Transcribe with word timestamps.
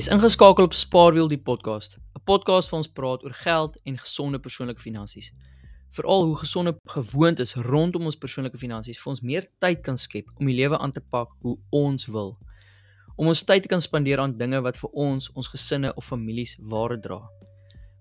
Jy's 0.00 0.08
ingeskakel 0.08 0.64
op 0.64 0.72
Spaarwiel 0.72 1.26
die 1.28 1.36
podcast, 1.44 1.98
'n 2.16 2.22
podcast 2.24 2.70
waar 2.70 2.78
ons 2.80 2.88
praat 2.88 3.24
oor 3.24 3.34
geld 3.36 3.76
en 3.84 3.98
gesonde 3.98 4.38
persoonlike 4.40 4.80
finansies. 4.80 5.30
Veral 5.90 6.24
hoe 6.24 6.36
gesonde 6.36 6.72
gewoontes 6.84 7.54
rondom 7.54 8.04
ons 8.04 8.16
persoonlike 8.16 8.56
finansies 8.56 8.98
vir 9.02 9.10
ons 9.10 9.20
meer 9.20 9.46
tyd 9.58 9.82
kan 9.82 9.96
skep 9.96 10.24
om 10.38 10.46
die 10.46 10.54
lewe 10.54 10.78
aan 10.78 10.92
te 10.92 11.00
pak 11.00 11.28
hoe 11.42 11.58
ons 11.70 12.06
wil. 12.06 12.38
Om 13.16 13.26
ons 13.26 13.44
tyd 13.44 13.62
te 13.62 13.68
kan 13.68 13.80
spandeer 13.80 14.18
aan 14.18 14.38
dinge 14.38 14.62
wat 14.62 14.76
vir 14.76 14.90
ons, 14.90 15.30
ons 15.34 15.48
gesinne 15.48 15.94
of 15.94 16.04
families 16.04 16.56
waarde 16.60 17.00
dra. 17.00 17.20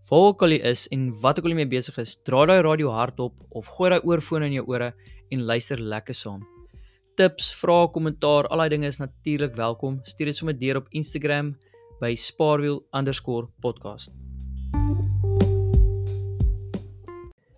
Waar 0.09 0.20
ook 0.20 0.41
al 0.41 0.50
jy 0.50 0.63
is 0.63 0.88
en 0.88 1.12
wat 1.20 1.40
ook 1.40 1.45
al 1.45 1.52
jy 1.52 1.55
mee 1.55 1.68
besig 1.68 1.98
is, 1.98 2.16
dra 2.23 2.45
daai 2.45 2.62
radio 2.62 2.90
hardop 2.90 3.34
of 3.50 3.68
gooi 3.68 3.90
daai 3.90 4.02
oorfone 4.04 4.45
in 4.45 4.54
jou 4.54 4.66
ore 4.68 4.94
en 5.31 5.41
luister 5.41 5.77
lekker 5.77 6.16
saam. 6.16 6.48
Tips, 7.18 7.52
vrae, 7.52 7.91
kommentaar, 7.91 8.48
al 8.48 8.58
daai 8.58 8.70
dinge 8.70 8.88
is 8.88 9.00
natuurlik 9.00 9.55
welkom. 9.55 10.00
Stuur 10.04 10.26
dit 10.26 10.36
sommer 10.36 10.59
deur 10.59 10.77
op 10.77 10.88
Instagram 10.91 11.58
by 11.99 12.16
spaarwiel_podcast. 12.16 14.09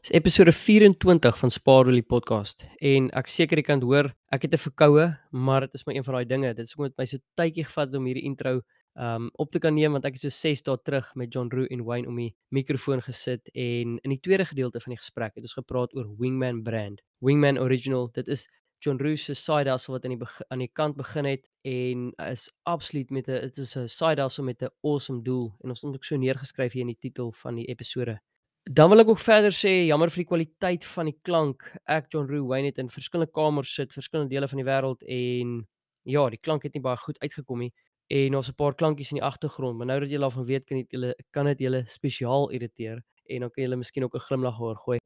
Dis 0.02 0.12
episode 0.18 0.52
24 0.52 1.38
van 1.38 1.52
Spaarwiel 1.54 1.99
die 1.99 2.08
podcast 2.09 2.66
en 2.82 3.12
ek 3.13 3.30
seker 3.30 3.62
jy 3.62 3.66
kan 3.68 3.84
hoor 3.85 4.09
ek 4.34 4.48
het 4.48 4.54
'n 4.58 4.63
verkoue, 4.66 5.05
maar 5.32 5.62
dit 5.62 5.73
is 5.77 5.85
maar 5.85 5.96
een 5.96 6.04
van 6.04 6.16
daai 6.16 6.26
dinge. 6.26 6.54
Dit 6.54 6.66
is 6.66 6.76
met 6.76 6.98
my 6.98 7.05
so 7.05 7.18
tydjie 7.38 7.66
gevat 7.66 7.94
om 7.96 8.05
hierdie 8.05 8.26
intro 8.26 8.62
um 8.96 9.30
op 9.38 9.52
te 9.52 9.59
kan 9.59 9.76
neem 9.76 9.91
want 9.91 10.05
ek 10.05 10.13
het 10.13 10.22
so 10.22 10.30
6 10.30 10.63
dae 10.63 10.77
terug 10.84 11.16
met 11.16 11.32
John 11.34 11.48
Roo 11.52 11.66
en 11.70 11.84
Wayne 11.85 12.08
om 12.08 12.16
die 12.16 12.35
mikrofoon 12.49 13.02
gesit 13.02 13.48
en 13.54 13.99
in 14.04 14.10
die 14.10 14.20
tweede 14.20 14.46
gedeelte 14.46 14.80
van 14.80 14.91
die 14.91 14.98
gesprek 14.98 15.35
het 15.35 15.44
ons 15.44 15.54
gepraat 15.54 15.96
oor 15.96 16.08
Wingman 16.18 16.63
brand. 16.63 17.02
Wingman 17.21 17.60
original, 17.60 18.10
dit 18.12 18.27
is 18.27 18.49
John 18.81 18.98
Roos 18.98 19.23
se 19.26 19.35
side 19.38 19.70
hustle 19.70 19.94
wat 19.94 20.05
aan 20.05 20.16
die 20.16 20.27
aan 20.49 20.63
die 20.63 20.71
kant 20.73 20.98
begin 20.98 21.27
het 21.30 21.49
en 21.67 22.09
is 22.27 22.49
absoluut 22.66 23.12
met 23.12 23.27
'n 23.30 23.41
dit 23.41 23.57
is 23.57 23.76
'n 23.77 23.88
side 23.88 24.21
hustle 24.21 24.43
met 24.43 24.62
'n 24.62 24.70
awesome 24.84 25.21
doel 25.21 25.54
en 25.63 25.70
ons 25.70 25.82
het 25.82 25.93
ook 25.93 26.04
so 26.04 26.15
neergeskryf 26.18 26.73
hier 26.73 26.82
in 26.82 26.93
die 26.96 26.99
titel 26.99 27.32
van 27.32 27.55
die 27.55 27.65
episode. 27.65 28.20
Dan 28.63 28.90
wil 28.90 28.99
ek 28.99 29.07
ook 29.07 29.20
verder 29.20 29.51
sê 29.51 29.85
jammer 29.88 30.10
vir 30.10 30.23
die 30.23 30.29
kwaliteit 30.29 30.85
van 30.85 31.05
die 31.05 31.20
klank. 31.23 31.76
Ek 31.85 32.12
John 32.12 32.27
Roo 32.27 32.48
Wayne 32.48 32.68
het 32.68 32.77
in 32.77 32.90
verskillende 32.90 33.32
kamers 33.32 33.73
sit, 33.73 33.93
verskillende 33.93 34.29
dele 34.29 34.48
van 34.48 34.57
die 34.57 34.65
wêreld 34.65 35.01
en 35.04 35.68
ja, 36.04 36.29
die 36.29 36.40
klank 36.40 36.63
het 36.63 36.73
nie 36.73 36.82
baie 36.82 36.98
goed 36.98 37.20
uitgekom 37.20 37.60
nie 37.60 37.73
en 38.12 38.35
ons 38.35 38.49
'n 38.49 38.55
paar 38.55 38.76
klankies 38.76 39.12
in 39.12 39.20
die 39.20 39.23
agtergrond, 39.23 39.77
maar 39.77 39.88
nou 39.88 39.99
dat 39.99 40.10
julle 40.10 40.23
al 40.23 40.32
van 40.32 40.45
weet 40.45 40.66
kan 40.66 40.77
dit 40.77 40.91
julle 40.91 41.16
kan 41.32 41.45
dit 41.45 41.60
julle 41.60 41.84
spesiaal 41.85 42.49
irriteer 42.51 43.04
en 43.29 43.40
dan 43.41 43.51
kan 43.51 43.63
julle 43.63 43.77
miskien 43.77 44.04
ook 44.04 44.16
'n 44.16 44.20
glimlag 44.27 44.57
hoor 44.57 44.76
gooi. 44.76 44.99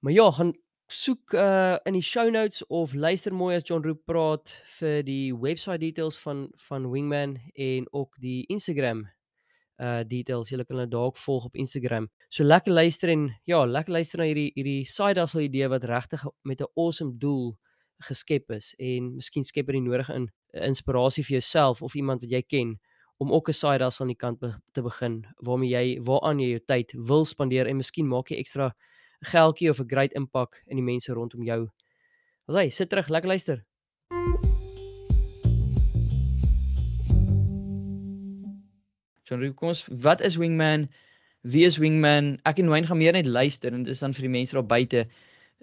Maar 0.00 0.12
ja, 0.12 0.30
gaan 0.30 0.52
soek 0.88 1.34
uh 1.36 1.76
in 1.84 1.92
die 1.92 2.02
show 2.04 2.30
notes 2.32 2.62
of 2.72 2.94
luister 2.94 3.32
mooi 3.34 3.54
as 3.56 3.64
John 3.68 3.84
Roop 3.84 4.06
praat 4.08 4.54
vir 4.78 5.02
die 5.04 5.34
website 5.36 5.82
details 5.82 6.16
van 6.22 6.48
van 6.68 6.88
Wingman 6.90 7.36
en 7.54 7.86
ook 7.92 8.16
die 8.20 8.46
Instagram 8.48 9.04
uh 9.78 10.00
details. 10.08 10.48
Julle 10.48 10.64
kan 10.64 10.78
hulle 10.78 10.88
dalk 10.88 11.16
volg 11.20 11.44
op 11.50 11.56
Instagram. 11.60 12.08
So 12.28 12.44
lekker 12.44 12.72
luister 12.72 13.12
en 13.12 13.28
ja, 13.44 13.64
lekker 13.66 13.92
luister 13.92 14.18
na 14.18 14.30
hierdie 14.30 14.50
hierdie 14.56 14.84
side 14.88 15.20
hustle 15.20 15.44
idee 15.44 15.68
wat 15.68 15.84
regtig 15.84 16.24
met 16.42 16.60
'n 16.60 16.72
awesome 16.74 17.18
doel 17.18 17.58
geskep 18.08 18.50
is 18.50 18.74
en 18.78 19.14
miskien 19.14 19.44
skep 19.44 19.66
dit 19.66 19.74
die 19.76 19.84
nodige 19.84 20.14
in 20.14 20.28
inspirasie 20.52 21.24
vir 21.24 21.38
jouself 21.38 21.82
of 21.82 21.94
iemand 21.94 22.22
wat 22.22 22.30
jy 22.30 22.42
ken 22.42 22.78
om 23.18 23.32
ook 23.32 23.48
'n 23.48 23.52
side 23.52 23.84
hustle 23.84 24.04
aan 24.04 24.14
die 24.14 24.22
kant 24.24 24.38
be 24.40 24.54
te 24.72 24.82
begin 24.82 25.26
waarmee 25.44 25.70
jy 25.70 26.00
waaraan 26.00 26.40
jy 26.40 26.48
jou 26.48 26.60
tyd 26.64 26.92
wil 26.94 27.24
spandeer 27.24 27.66
en 27.66 27.76
miskien 27.76 28.06
maak 28.06 28.30
jy 28.30 28.38
ekstra 28.38 28.72
geldjie 29.20 29.70
of 29.70 29.80
'n 29.80 29.88
great 29.88 30.12
impak 30.12 30.62
in 30.66 30.76
die 30.76 30.84
mense 30.84 31.12
rondom 31.12 31.42
jou. 31.42 31.68
As 32.48 32.54
hy 32.54 32.68
sit 32.68 32.90
terug, 32.90 33.08
lekker 33.08 33.28
luister. 33.28 33.64
John 39.28 39.40
Rukos, 39.40 39.86
wat 40.00 40.20
is 40.20 40.36
Wingman? 40.36 40.88
Wie 41.40 41.64
is 41.64 41.76
Wingman? 41.76 42.38
Ek 42.44 42.58
en 42.58 42.68
Wayne 42.68 42.86
gaan 42.86 42.98
meer 42.98 43.12
net 43.12 43.26
luister 43.26 43.72
en 43.72 43.84
dit 43.84 43.92
is 43.92 44.00
dan 44.00 44.14
vir 44.16 44.22
die 44.22 44.32
mense 44.32 44.56
daar 44.56 44.66
buite. 44.66 45.06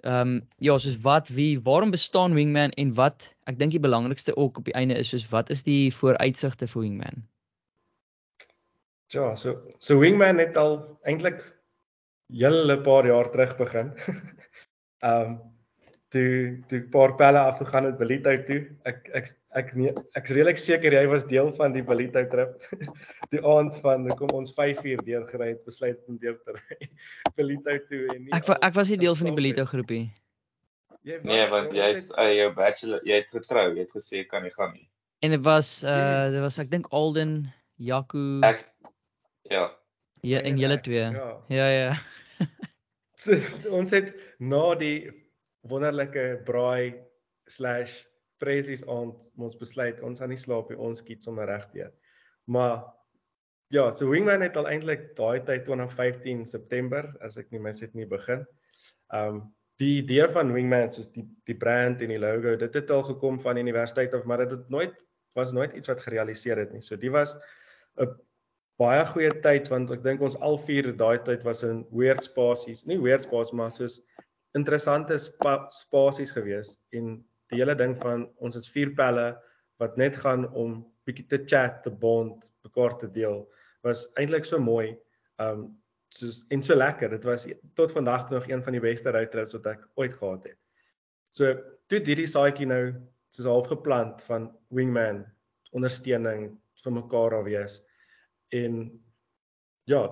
Ehm 0.04 0.36
um, 0.36 0.48
ja, 0.58 0.76
soos 0.78 1.00
wat, 1.02 1.28
wie, 1.28 1.58
waarom 1.60 1.90
bestaan 1.90 2.34
Wingman 2.34 2.70
en 2.76 2.94
wat 2.94 3.34
ek 3.50 3.58
dink 3.58 3.72
die 3.72 3.80
belangrikste 3.80 4.36
ook 4.36 4.58
op 4.58 4.64
die 4.64 4.74
einde 4.74 4.94
is 4.94 5.08
soos 5.08 5.26
wat 5.32 5.50
is 5.50 5.64
die 5.66 5.90
vooruitsigte 5.90 6.66
vir 6.66 6.82
Wingman? 6.82 7.26
Ja, 9.08 9.34
so 9.34 9.56
so 9.78 9.98
Wingman 9.98 10.38
het 10.38 10.56
al 10.56 10.98
eintlik 11.02 11.42
julle 12.32 12.80
paar 12.82 13.06
jaar 13.06 13.30
terug 13.30 13.56
begin. 13.56 13.92
Ehm 15.06 15.22
um, 15.26 15.36
toe 16.08 16.62
toe 16.68 16.78
'n 16.80 16.90
paar 16.90 17.14
pelle 17.14 17.38
afgegaan 17.38 17.84
het 17.84 17.98
Belito 17.98 18.32
toe. 18.48 18.60
Ek 18.84 19.08
ek 19.12 19.26
ek 19.50 19.74
nee, 19.74 19.92
ek's 20.14 20.30
redelik 20.30 20.58
seker 20.58 20.92
jy 20.92 21.06
was 21.10 21.26
deel 21.26 21.52
van 21.56 21.72
die 21.72 21.82
Belito 21.82 22.22
trip. 22.30 22.62
die 23.34 23.42
aand 23.42 23.76
van 23.82 24.06
kom 24.16 24.30
ons 24.32 24.54
5 24.54 24.84
uur 24.84 25.02
deur 25.04 25.26
gery 25.26 25.48
het, 25.54 25.64
besluit 25.64 25.98
om 26.08 26.18
deur 26.18 26.38
te 26.44 26.54
ry 26.56 26.90
Belito 27.38 27.78
toe 27.90 28.02
en 28.14 28.22
nie 28.24 28.32
Ek 28.32 28.48
ek 28.48 28.74
was 28.74 28.90
nie 28.90 29.00
deel 29.02 29.16
van 29.18 29.30
die 29.30 29.36
Belito 29.40 29.64
groepie. 29.64 30.04
Jy 31.06 31.20
was, 31.22 31.26
Nee, 31.30 31.46
want 31.50 31.72
jy 31.74 31.88
het 31.94 32.10
uh, 32.18 32.30
jou 32.34 32.50
bachelor, 32.54 33.00
jy 33.06 33.22
het 33.22 33.30
getrou, 33.30 33.68
jy 33.74 33.84
het 33.84 33.94
gesê 33.94 34.24
kan 34.26 34.42
nie 34.42 34.54
gaan 34.54 34.72
nie. 34.74 34.88
En 35.22 35.30
dit 35.30 35.42
was 35.42 35.82
uh 35.84 36.30
dit 36.30 36.42
was 36.42 36.58
ek 36.58 36.70
dink 36.70 36.86
Alden, 36.90 37.52
Jaco. 37.76 38.40
Ek 38.46 38.66
ja. 39.50 39.70
Ja, 40.22 40.40
en 40.42 40.56
julle 40.58 40.80
twee. 40.80 41.10
Ja, 41.12 41.34
ja. 41.48 41.66
ja 41.70 41.96
so, 43.20 43.36
ons 43.78 43.94
het 43.94 44.12
na 44.38 44.74
die 44.80 45.10
wonderlike 45.66 46.42
braai 46.46 46.94
slash 47.50 48.04
presies 48.42 48.84
aand 48.92 49.30
ons 49.40 49.56
besluit 49.58 50.00
ons 50.04 50.20
gaan 50.20 50.32
nie 50.32 50.40
slaap 50.40 50.70
nie 50.70 50.78
ons 50.78 51.00
skiet 51.02 51.24
sommer 51.24 51.48
regdeur. 51.48 51.92
Maar 52.52 52.84
ja, 53.74 53.88
so 53.90 54.08
Wingman 54.10 54.44
het 54.44 54.56
al 54.60 54.68
eintlik 54.70 55.08
daai 55.18 55.40
tyd 55.46 55.64
2015 55.66 56.44
September 56.46 57.08
as 57.24 57.38
ek 57.40 57.50
nie 57.54 57.62
mis 57.62 57.82
het 57.82 57.94
nie 57.98 58.08
begin. 58.08 58.44
Um 59.14 59.46
die 59.80 59.98
idee 60.00 60.24
van 60.32 60.54
Wingman 60.54 60.92
soos 60.92 61.10
die 61.12 61.26
die 61.48 61.56
brand 61.56 62.00
en 62.00 62.12
die 62.12 62.20
logo, 62.20 62.54
dit 62.56 62.78
het 62.78 62.90
al 62.90 63.02
gekom 63.10 63.40
van 63.42 63.60
universiteit 63.60 64.14
of 64.16 64.24
maar 64.24 64.44
dit 64.44 64.54
het 64.56 64.70
nooit 64.72 64.94
was 65.36 65.52
nooit 65.52 65.74
iets 65.76 65.90
wat 65.90 66.00
gerealiseer 66.00 66.62
het 66.62 66.72
nie. 66.72 66.82
So 66.82 66.96
die 66.96 67.12
was 67.12 67.34
'n 68.00 68.08
baie 68.80 69.04
goeie 69.12 69.30
tyd 69.44 69.70
want 69.72 69.92
ek 69.94 70.02
dink 70.04 70.22
ons 70.22 70.36
al 70.44 70.58
vier 70.66 70.92
daai 70.92 71.18
tyd 71.24 71.44
was 71.48 71.62
in 71.64 71.84
weird 71.90 72.22
spasies, 72.24 72.84
nie 72.86 72.98
weird 73.00 73.24
spasies 73.24 73.56
maar 73.56 73.72
soos 73.72 74.00
interessante 74.56 75.18
spa 75.20 75.58
spasies 75.72 76.32
gewees 76.36 76.76
en 76.96 77.16
die 77.52 77.60
hele 77.60 77.76
ding 77.78 77.94
van 78.02 78.26
ons 78.42 78.58
is 78.58 78.68
vier 78.72 78.92
pelle 78.98 79.30
wat 79.80 79.96
net 80.00 80.16
gaan 80.20 80.46
om 80.56 80.80
bietjie 81.06 81.26
te 81.30 81.38
chat, 81.46 81.82
te 81.84 81.90
bond, 81.90 82.50
mekaar 82.66 82.96
te 83.00 83.08
deel 83.12 83.44
was 83.86 84.06
eintlik 84.20 84.48
so 84.48 84.58
mooi. 84.58 84.96
Um 85.42 85.68
soos 86.14 86.44
en 86.54 86.62
so 86.62 86.76
lekker. 86.76 87.10
Dit 87.10 87.24
was 87.28 87.46
tot 87.74 87.92
vandag 87.92 88.30
nog 88.30 88.46
een 88.48 88.62
van 88.62 88.76
die 88.76 88.82
beste 88.82 89.12
roadtrips 89.12 89.54
wat 89.58 89.66
ek 89.74 89.82
ooit 90.00 90.14
gehad 90.14 90.46
het. 90.48 90.58
So 91.34 91.52
toe 91.90 92.00
hierdie 92.00 92.28
saadjie 92.30 92.68
nou 92.70 92.94
soos 93.34 93.48
half 93.50 93.68
geplant 93.70 94.22
van 94.28 94.48
wingman 94.74 95.24
ondersteuning 95.76 96.48
vir 96.82 96.94
mekaar 96.94 97.34
al 97.36 97.44
wees 97.48 97.80
en 98.48 99.02
ja, 99.84 100.02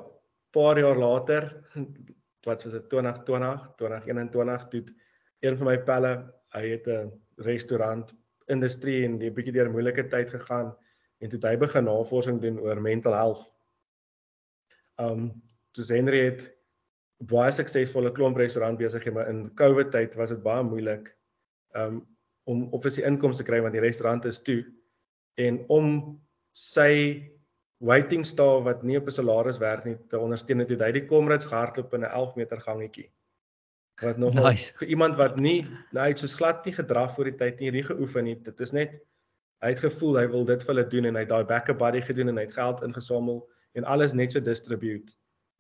paar 0.50 0.78
jaar 0.78 0.98
later 0.98 1.48
wat 2.46 2.64
was 2.64 2.72
dit 2.72 2.88
2020, 2.88 3.74
2021 3.76 4.68
toe 4.68 4.84
een 5.40 5.56
van 5.56 5.66
my 5.66 5.78
pelle, 5.78 6.12
hy 6.54 6.68
het 6.68 6.86
'n 6.88 7.12
restaurant 7.36 8.14
industrie 8.46 9.04
en 9.04 9.18
die 9.18 9.30
bietjie 9.30 9.52
deur 9.52 9.70
moeilike 9.70 10.08
tyd 10.08 10.30
gegaan 10.30 10.74
en 11.18 11.28
toe 11.28 11.40
hy 11.48 11.56
begin 11.56 11.84
navorsing 11.84 12.40
doen 12.40 12.60
oor 12.60 12.80
mental 12.80 13.12
health. 13.12 13.52
Um 15.00 15.42
soos 15.72 15.88
Henry 15.88 16.24
het 16.24 16.44
baie 17.18 17.52
suksesvolle 17.52 18.12
klomp 18.12 18.36
restaurant 18.36 18.78
besighede 18.78 19.14
maar 19.14 19.28
in 19.28 19.54
COVID 19.58 19.90
tyd 19.90 20.14
was 20.14 20.30
dit 20.30 20.42
baie 20.42 20.62
moeilik 20.62 21.10
um 21.74 22.02
om 22.44 22.68
op 22.76 22.84
sy 22.86 23.02
inkomste 23.02 23.42
te 23.42 23.48
kry 23.50 23.60
want 23.64 23.72
die 23.72 23.82
restaurant 23.82 24.24
is 24.28 24.42
toe 24.44 24.60
en 25.40 25.64
om 25.72 26.20
sy 26.52 27.33
waiting 27.78 28.24
staff 28.26 28.64
wat 28.64 28.82
nie 28.82 28.96
op 28.98 29.06
'n 29.06 29.10
salaris 29.10 29.58
werk 29.58 29.84
nie 29.84 29.96
te 30.08 30.18
ondersteun 30.18 30.58
het, 30.58 30.70
het 30.70 30.80
hy 30.80 30.92
die 30.92 31.06
Comrades 31.06 31.46
gehardloop 31.46 31.94
in 31.94 32.04
'n 32.04 32.10
11 32.10 32.34
meter 32.34 32.60
gangetjie. 32.60 33.10
Wat 34.02 34.18
nog 34.18 34.34
nice. 34.34 34.86
iemand 34.86 35.16
wat 35.16 35.36
nie 35.36 35.66
hy 35.92 36.08
het 36.08 36.18
soos 36.18 36.34
glad 36.34 36.64
nie 36.64 36.74
gedraf 36.74 37.14
voor 37.14 37.24
die 37.24 37.36
tyd 37.38 37.60
nie, 37.60 37.70
nie 37.70 37.82
geoefen 37.82 38.24
nie. 38.24 38.34
Dit 38.42 38.60
is 38.60 38.72
net 38.72 39.00
hy 39.62 39.68
het 39.72 39.80
gevoel 39.80 40.18
hy 40.18 40.26
wil 40.28 40.44
dit 40.44 40.62
vir 40.62 40.74
hulle 40.74 40.88
doen 40.88 41.04
en 41.04 41.14
hy 41.14 41.20
het 41.20 41.28
daai 41.28 41.44
backup 41.44 41.78
buddy 41.78 42.00
gedoen 42.00 42.28
en 42.28 42.36
hy 42.36 42.42
het 42.44 42.56
geld 42.56 42.82
ingesamel 42.82 43.48
en 43.74 43.84
alles 43.84 44.12
net 44.12 44.32
so 44.32 44.40
distribute 44.40 45.14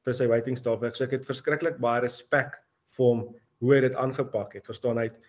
vir 0.04 0.14
sy 0.14 0.26
waiting 0.26 0.58
staff. 0.58 0.82
Ek 0.82 0.96
sê 0.98 1.06
ek 1.06 1.16
het 1.18 1.26
verskriklik 1.26 1.78
baie 1.78 2.02
respek 2.04 2.58
vir 2.96 3.06
hom 3.06 3.22
hoe 3.62 3.74
hy 3.74 3.80
dit 3.80 3.96
aangepak 3.96 4.58
het. 4.58 4.66
Verstaan 4.66 4.98
hy 4.98 5.08
het 5.08 5.20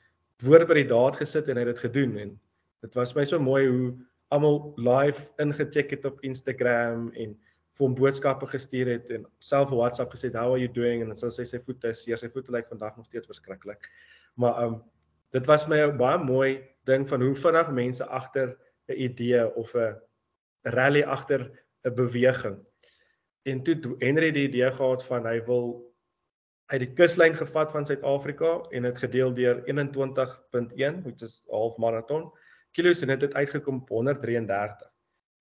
voor 0.43 0.65
by 0.67 0.81
die 0.81 0.89
daad 0.89 1.15
gesit 1.21 1.47
en 1.47 1.57
hy 1.57 1.63
het 1.63 1.75
dit 1.75 1.85
gedoen 1.85 2.17
en 2.17 2.35
dit 2.83 2.95
was 2.95 3.15
my 3.15 3.23
so 3.25 3.39
mooi 3.39 3.63
hoe 3.67 3.93
almal 4.33 4.73
live 4.75 5.27
ingecheck 5.37 5.89
het 5.89 6.05
op 6.05 6.21
Instagram 6.25 7.11
en 7.13 7.35
vir 7.75 7.83
hom 7.83 7.95
boodskappe 7.97 8.47
gestuur 8.47 8.89
het 8.93 9.09
en 9.11 9.25
self 9.43 9.71
op 9.71 9.81
WhatsApp 9.81 10.13
gesê 10.15 10.31
how 10.33 10.53
are 10.53 10.61
you 10.61 10.71
doing 10.71 11.01
en 11.03 11.11
dan 11.11 11.19
sou 11.19 11.31
sy 11.31 11.45
sy 11.49 11.59
voete 11.59 11.91
seer 11.93 12.19
sy 12.19 12.29
voete 12.31 12.53
lyk 12.55 12.69
vandag 12.71 12.95
nog 12.97 13.05
steeds 13.09 13.27
verskriklik. 13.27 13.89
Maar 14.39 14.63
um 14.63 14.77
dit 15.35 15.47
was 15.49 15.67
my 15.67 15.81
baie 15.99 16.21
mooi 16.23 16.51
ding 16.87 17.03
van 17.09 17.21
hoe 17.21 17.35
vinnig 17.35 17.71
mense 17.71 18.05
agter 18.05 18.55
'n 18.87 18.99
idee 19.07 19.43
of 19.55 19.75
'n 19.75 19.99
rally 20.63 21.03
agter 21.03 21.51
'n 21.83 21.95
beweging. 21.95 22.57
En 23.45 23.63
toe 23.63 23.95
Henry 23.99 24.31
die 24.31 24.47
idee 24.47 24.71
gehad 24.71 25.03
van 25.03 25.25
hy 25.25 25.43
wil 25.45 25.93
uit 26.65 26.79
die 26.79 26.93
kuslyn 26.93 27.35
gevat 27.35 27.71
van 27.71 27.85
Suid-Afrika 27.85 28.65
en 28.71 28.83
dit 28.83 28.97
gedeel 28.97 29.33
deur 29.33 29.61
21.1, 29.65 31.03
which 31.03 31.21
is 31.21 31.43
half 31.49 31.77
marathon 31.77 32.31
kilos 32.75 33.01
en 33.01 33.13
dit 33.13 33.21
het 33.21 33.35
uitgekom 33.35 33.81
op 33.81 33.89
133. 33.89 34.91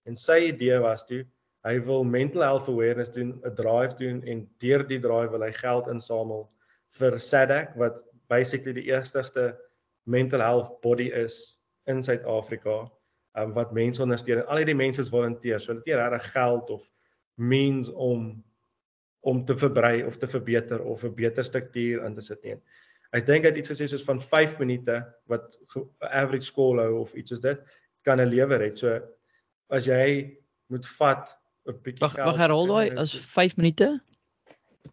En 0.06 0.16
sy 0.16 0.38
idee 0.52 0.78
was 0.84 1.06
toe 1.08 1.24
hy 1.64 1.78
wil 1.80 2.04
mental 2.04 2.42
health 2.44 2.68
awareness 2.68 3.12
doen, 3.12 3.40
'n 3.42 3.54
drive 3.56 3.96
doen 3.96 4.22
en 4.22 4.44
deur 4.60 4.84
die 4.86 5.00
drive 5.00 5.30
wil 5.32 5.42
hy 5.42 5.52
geld 5.52 5.88
insamel 5.88 6.50
vir 6.98 7.18
SADAG 7.18 7.74
wat 7.80 8.04
basically 8.28 8.72
die 8.72 8.90
eerste 8.92 9.56
mental 10.04 10.40
health 10.40 10.80
body 10.82 11.08
is 11.08 11.58
in 11.86 12.02
Suid-Afrika 12.02 12.90
um, 13.38 13.52
wat 13.54 13.72
mense 13.72 14.02
ondersteun. 14.02 14.44
Al 14.46 14.60
hierdie 14.60 14.76
mense 14.76 15.00
is 15.00 15.08
volunteer, 15.08 15.60
so 15.60 15.72
dit 15.72 15.82
is 15.82 15.86
nie 15.92 15.96
regtig 15.96 16.32
geld 16.32 16.70
of 16.70 16.90
means 17.36 17.90
om 17.90 18.44
om 19.24 19.44
te 19.44 19.56
verbrei 19.56 20.04
of 20.04 20.18
te 20.20 20.28
verbeter 20.28 20.82
of 20.84 21.04
'n 21.04 21.14
beter 21.14 21.44
struktuur 21.44 22.04
in 22.04 22.14
te 22.14 22.20
sit 22.20 22.42
nie. 22.44 22.60
Ek 23.14 23.26
dink 23.28 23.46
dit 23.46 23.60
iets 23.62 23.70
gesê 23.70 23.86
soos 23.90 24.04
van 24.06 24.20
5 24.20 24.58
minute 24.58 24.98
wat 25.30 25.58
average 26.10 26.48
score 26.48 26.82
hou 26.82 27.02
of 27.04 27.14
iets 27.14 27.30
soos 27.30 27.42
dit 27.44 27.60
kan 28.04 28.20
'n 28.20 28.28
lewer 28.28 28.60
het. 28.60 28.78
So 28.78 29.00
as 29.70 29.86
jy 29.86 30.34
moet 30.68 30.86
vat 30.98 31.36
'n 31.68 31.78
bietjie 31.82 32.08
geld. 32.08 32.26
Wag, 32.26 32.36
herhaal 32.36 32.66
daai 32.66 32.96
as 32.98 33.14
5 33.14 33.56
minute. 33.56 34.00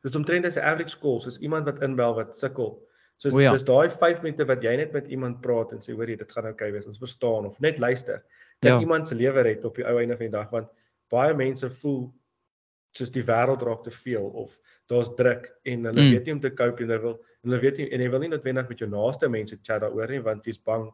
Dis 0.03 0.15
omtrent 0.15 0.45
as 0.45 0.57
'n 0.57 0.63
average 0.63 0.95
score, 0.95 1.21
soos 1.21 1.39
iemand 1.39 1.65
wat 1.65 1.81
inbel 1.81 2.15
wat 2.15 2.37
sukkel. 2.37 2.79
So 3.17 3.39
ja. 3.39 3.51
dis 3.51 3.63
daai 3.63 3.89
5 3.89 4.21
minute 4.21 4.45
wat 4.45 4.63
jy 4.63 4.75
net 4.75 4.93
met 4.93 5.07
iemand 5.07 5.41
praat 5.41 5.73
en 5.73 5.79
sê 5.79 5.93
hoor 5.93 6.09
jy 6.09 6.17
dit 6.17 6.31
gaan 6.31 6.45
oukei 6.45 6.69
okay 6.69 6.71
wees. 6.71 6.87
Ons 6.87 6.97
verstaan 6.97 7.45
of 7.45 7.59
net 7.59 7.79
luister. 7.79 8.23
Kan 8.59 8.71
ja. 8.71 8.79
iemand 8.79 9.07
se 9.07 9.15
lewe 9.15 9.41
red 9.41 9.65
op 9.65 9.75
die 9.75 9.85
ou 9.85 9.99
einde 9.99 10.17
van 10.17 10.25
die 10.25 10.37
dag 10.37 10.49
want 10.49 10.69
baie 11.09 11.33
mense 11.33 11.69
voel 11.69 12.13
soos 12.97 13.11
die 13.11 13.23
wêreld 13.23 13.61
raak 13.61 13.83
te 13.83 13.91
veel 13.91 14.25
of 14.25 14.57
daar's 14.91 15.11
druk 15.15 15.47
en 15.63 15.85
hulle 15.85 16.01
mm. 16.01 16.11
weet 16.15 16.25
nie 16.25 16.33
om 16.33 16.41
te 16.43 16.53
cope 16.53 16.83
en 16.83 16.89
hulle 16.89 17.03
wil 17.03 17.19
hulle 17.45 17.61
weet 17.63 17.79
nie 17.81 17.87
en 17.93 18.03
jy 18.03 18.09
wil 18.13 18.21
nie 18.23 18.31
noodwendig 18.31 18.69
met 18.69 18.83
jou 18.83 18.89
naaste 18.89 19.29
mense 19.31 19.57
chat 19.67 19.81
daaroor 19.83 20.11
nie 20.13 20.21
want 20.25 20.45
jy's 20.47 20.59
bang 20.69 20.85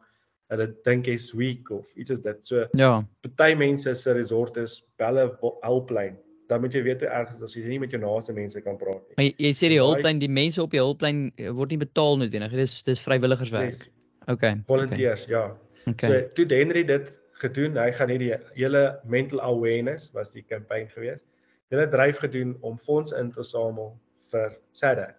hulle 0.52 0.68
dink 0.86 1.10
jy's 1.10 1.28
weak 1.36 1.70
of 1.74 1.84
iets 1.96 2.14
is 2.14 2.22
dit. 2.24 2.40
So 2.48 2.64
ja. 2.78 3.02
Party 3.26 3.58
mense 3.58 3.94
se 4.00 4.16
resort 4.16 4.56
is 4.56 4.80
belle 5.00 5.28
helpline. 5.62 6.16
Dan 6.48 6.62
moet 6.64 6.72
jy 6.72 6.80
weet 6.86 7.04
hoe 7.04 7.10
erg 7.12 7.34
is 7.34 7.42
as 7.44 7.52
jy 7.52 7.66
nie 7.68 7.80
met 7.82 7.92
jou 7.92 8.00
naaste 8.00 8.32
mense 8.32 8.60
kan 8.64 8.78
praat 8.80 9.02
nie. 9.02 9.16
Maar 9.18 9.26
jy, 9.26 9.32
jy 9.44 9.54
sê 9.58 9.72
die 9.74 9.80
hulplyn, 9.82 10.22
die 10.22 10.32
mense 10.32 10.62
op 10.62 10.72
die 10.72 10.80
hulplyn 10.80 11.26
eh, 11.36 11.52
word 11.52 11.74
nie 11.74 11.82
betaal 11.82 12.16
noodwendig. 12.22 12.56
Dis 12.56 12.78
dis 12.88 13.04
vrywilligerswerk. 13.04 13.76
Yes. 13.76 13.90
Okay. 14.32 14.56
Volunteers, 14.68 15.26
okay. 15.28 15.34
ja. 15.34 15.44
Okay. 15.88 16.08
So 16.08 16.28
toe 16.36 16.46
Henry 16.54 16.84
dit 16.88 17.12
gedoen, 17.42 17.76
hy 17.76 17.90
gaan 17.96 18.12
hierdie 18.12 18.32
hele 18.56 18.82
mental 19.04 19.44
awareness 19.44 20.08
was 20.16 20.32
die 20.32 20.44
kampanje 20.48 20.88
geweest 20.96 21.28
hulle 21.72 21.88
dryf 21.92 22.20
gedoen 22.22 22.56
om 22.60 22.78
fonds 22.78 23.12
in 23.12 23.30
te 23.32 23.44
samel 23.44 23.92
vir 24.32 24.54
SADC. 24.72 25.14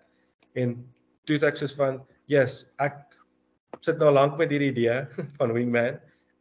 En 0.57 0.75
toe 1.29 1.37
het 1.37 1.45
ek 1.51 1.59
soos 1.61 1.75
van, 1.77 2.01
"Yes, 2.25 2.65
ek 2.81 2.97
sit 3.85 3.99
nou 4.01 4.09
lank 4.11 4.37
met 4.39 4.49
hierdie 4.49 4.71
idee 4.73 5.05
van 5.39 5.53
Wingman 5.53 5.99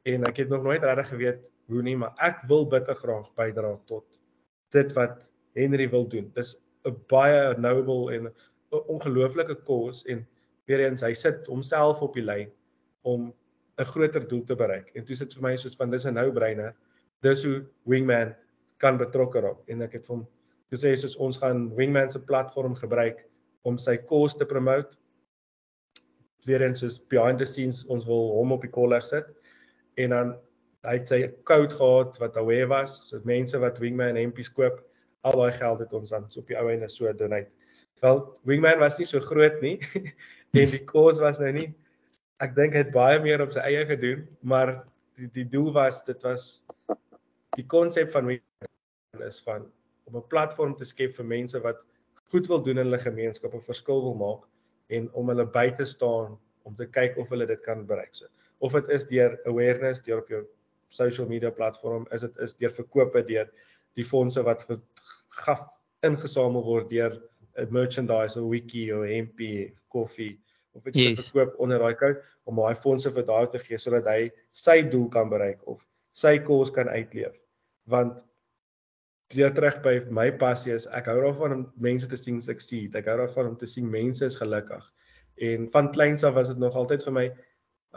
en 0.08 0.24
ek 0.28 0.40
het 0.42 0.48
nog 0.52 0.64
nooit 0.64 0.84
regtig 0.84 1.10
geweet 1.12 1.50
hoe 1.68 1.82
nie, 1.84 1.96
maar 2.00 2.14
ek 2.24 2.40
wil 2.48 2.64
bitter 2.66 2.96
graag 2.96 3.28
bydra 3.36 3.74
tot 3.90 4.06
dit 4.72 4.92
wat 4.96 5.28
Henry 5.58 5.88
wil 5.92 6.06
doen. 6.08 6.30
Dis 6.34 6.56
'n 6.86 6.96
baie 7.12 7.54
noble 7.58 8.14
en 8.14 8.28
'n 8.28 8.82
ongelooflike 8.94 9.56
kos 9.68 10.04
en 10.06 10.26
weer 10.66 10.80
eens 10.80 11.02
hy 11.02 11.12
sit 11.14 11.46
homself 11.46 12.00
op 12.02 12.14
die 12.14 12.24
lyn 12.24 12.50
om 13.02 13.32
'n 13.78 13.84
groter 13.84 14.28
doel 14.28 14.44
te 14.44 14.56
bereik. 14.56 14.90
En 14.94 15.04
toe 15.04 15.16
sit 15.16 15.34
vir 15.34 15.42
my 15.42 15.56
soos 15.56 15.76
van 15.76 15.90
dis 15.90 16.06
'n 16.06 16.14
nou-breiner. 16.14 16.74
Dis 17.22 17.44
hoe 17.44 17.64
Wingman 17.84 18.34
kan 18.78 18.96
betrokke 18.96 19.40
raak 19.40 19.60
en 19.68 19.82
ek 19.82 19.92
het 19.92 20.06
hom 20.06 20.26
gesê 20.72 20.96
soos 20.96 21.16
ons 21.16 21.36
gaan 21.36 21.74
Wingman 21.74 22.10
se 22.10 22.20
platform 22.20 22.74
gebruik 22.74 23.24
om 23.66 23.78
sy 23.78 23.96
kos 24.10 24.36
te 24.36 24.46
promote. 24.46 24.96
Weer 26.46 26.62
eens 26.62 26.80
soos 26.80 26.98
behind 27.10 27.38
the 27.38 27.46
scenes 27.46 27.84
ons 27.86 28.06
wil 28.08 28.30
hom 28.38 28.52
op 28.52 28.62
die 28.64 28.72
kolleg 28.72 29.06
sit 29.06 29.26
en 29.98 30.14
dan 30.14 30.36
hy 30.86 30.94
het 31.00 31.10
sy 31.10 31.18
code 31.48 31.74
gehad 31.74 32.16
wat 32.22 32.36
aware 32.38 32.68
was, 32.70 33.00
so 33.10 33.18
mense 33.26 33.58
wat 33.58 33.80
Wingman 33.82 34.16
hempies 34.16 34.48
koop, 34.54 34.78
al 35.26 35.34
daai 35.40 35.56
geld 35.58 35.82
het 35.82 35.92
ons 35.96 36.14
dan 36.14 36.28
so 36.30 36.40
op 36.40 36.50
die 36.52 36.56
ou 36.56 36.68
ene 36.70 36.86
so 36.92 37.10
donate. 37.12 37.50
Wel, 38.00 38.22
Wingman 38.46 38.78
was 38.78 39.00
nie 39.00 39.08
so 39.08 39.20
groot 39.20 39.58
nie 39.64 39.76
en 40.60 40.70
die 40.70 40.84
kos 40.86 41.18
was 41.18 41.42
nou 41.42 41.50
nie 41.52 41.72
ek 42.38 42.54
dink 42.54 42.76
hy 42.76 42.84
het 42.84 42.94
baie 42.94 43.18
meer 43.22 43.42
op 43.42 43.52
sy 43.54 43.64
eie 43.66 43.82
gedoen, 43.88 44.22
maar 44.46 44.76
die 45.18 45.26
die 45.34 45.46
doel 45.50 45.72
was 45.74 46.04
dit 46.06 46.22
was 46.26 46.62
die 47.58 47.66
konsep 47.66 48.12
van 48.14 48.30
is 49.26 49.40
van 49.42 49.66
om 50.06 50.16
'n 50.16 50.28
platform 50.30 50.76
te 50.76 50.86
skep 50.86 51.16
vir 51.16 51.26
mense 51.26 51.58
wat 51.64 51.82
goed 52.32 52.46
wil 52.46 52.62
doen 52.62 52.78
in 52.78 52.86
hulle 52.86 53.00
gemeenskap 53.02 53.54
of 53.54 53.64
verskil 53.64 54.02
wil 54.04 54.16
maak 54.18 54.44
en 54.88 55.08
om 55.12 55.28
hulle 55.32 55.46
by 55.54 55.68
te 55.76 55.84
staan 55.88 56.36
om 56.68 56.76
te 56.76 56.86
kyk 56.86 57.16
of 57.18 57.28
hulle 57.32 57.46
dit 57.48 57.60
kan 57.64 57.86
bereik. 57.86 58.14
So 58.16 58.28
of 58.58 58.74
dit 58.76 58.88
is 58.88 59.06
deur 59.08 59.38
awareness 59.46 60.02
deur 60.04 60.22
op 60.22 60.28
jou 60.32 60.44
social 60.88 61.28
media 61.28 61.50
platform, 61.50 62.06
is 62.12 62.24
dit 62.24 62.38
is 62.44 62.56
deur 62.60 62.74
verkope 62.74 63.22
deur 63.28 63.48
die 63.96 64.04
fondse 64.04 64.42
wat 64.44 64.64
gaf 65.44 65.66
ingesamel 66.06 66.64
word 66.64 66.90
deur 66.90 67.16
'n 67.58 67.72
merchandise 67.74 68.38
of 68.38 68.48
wiki 68.50 68.92
of 68.92 69.04
MP 69.04 69.72
koffie 69.88 70.38
of 70.72 70.86
iets 70.86 70.98
yes. 70.98 71.16
te 71.18 71.30
verkoop 71.30 71.58
onder 71.58 71.78
daai 71.78 71.94
code 71.94 72.22
om 72.44 72.56
daai 72.56 72.74
fondse 72.74 73.10
vir 73.10 73.26
daai 73.26 73.46
te 73.50 73.58
gee 73.58 73.78
sodat 73.78 74.06
hy 74.06 74.30
sy 74.52 74.82
doel 74.92 75.08
kan 75.08 75.30
bereik 75.32 75.64
of 75.66 75.82
sy 76.12 76.38
kos 76.38 76.70
kan 76.70 76.88
uitleef. 76.88 77.34
Want 77.86 78.24
weer 79.34 79.52
terug 79.52 79.80
by 79.84 79.98
my 80.10 80.30
passie 80.40 80.72
is 80.72 80.86
ek 80.96 81.10
hou 81.10 81.18
daarvan 81.20 81.52
om 81.52 81.64
mense 81.76 82.08
te 82.08 82.16
sien 82.16 82.40
succeed. 82.40 82.94
Ek 82.96 83.08
hou 83.10 83.18
daarvan 83.20 83.52
om 83.52 83.56
te 83.60 83.66
sien 83.68 83.88
mense 83.90 84.24
is 84.24 84.38
gelukkig. 84.40 84.84
En 85.44 85.68
van 85.74 85.90
kleins 85.92 86.24
af 86.24 86.34
was 86.34 86.48
dit 86.48 86.58
nog 86.58 86.76
altyd 86.76 87.04
vir 87.04 87.16
my 87.20 87.26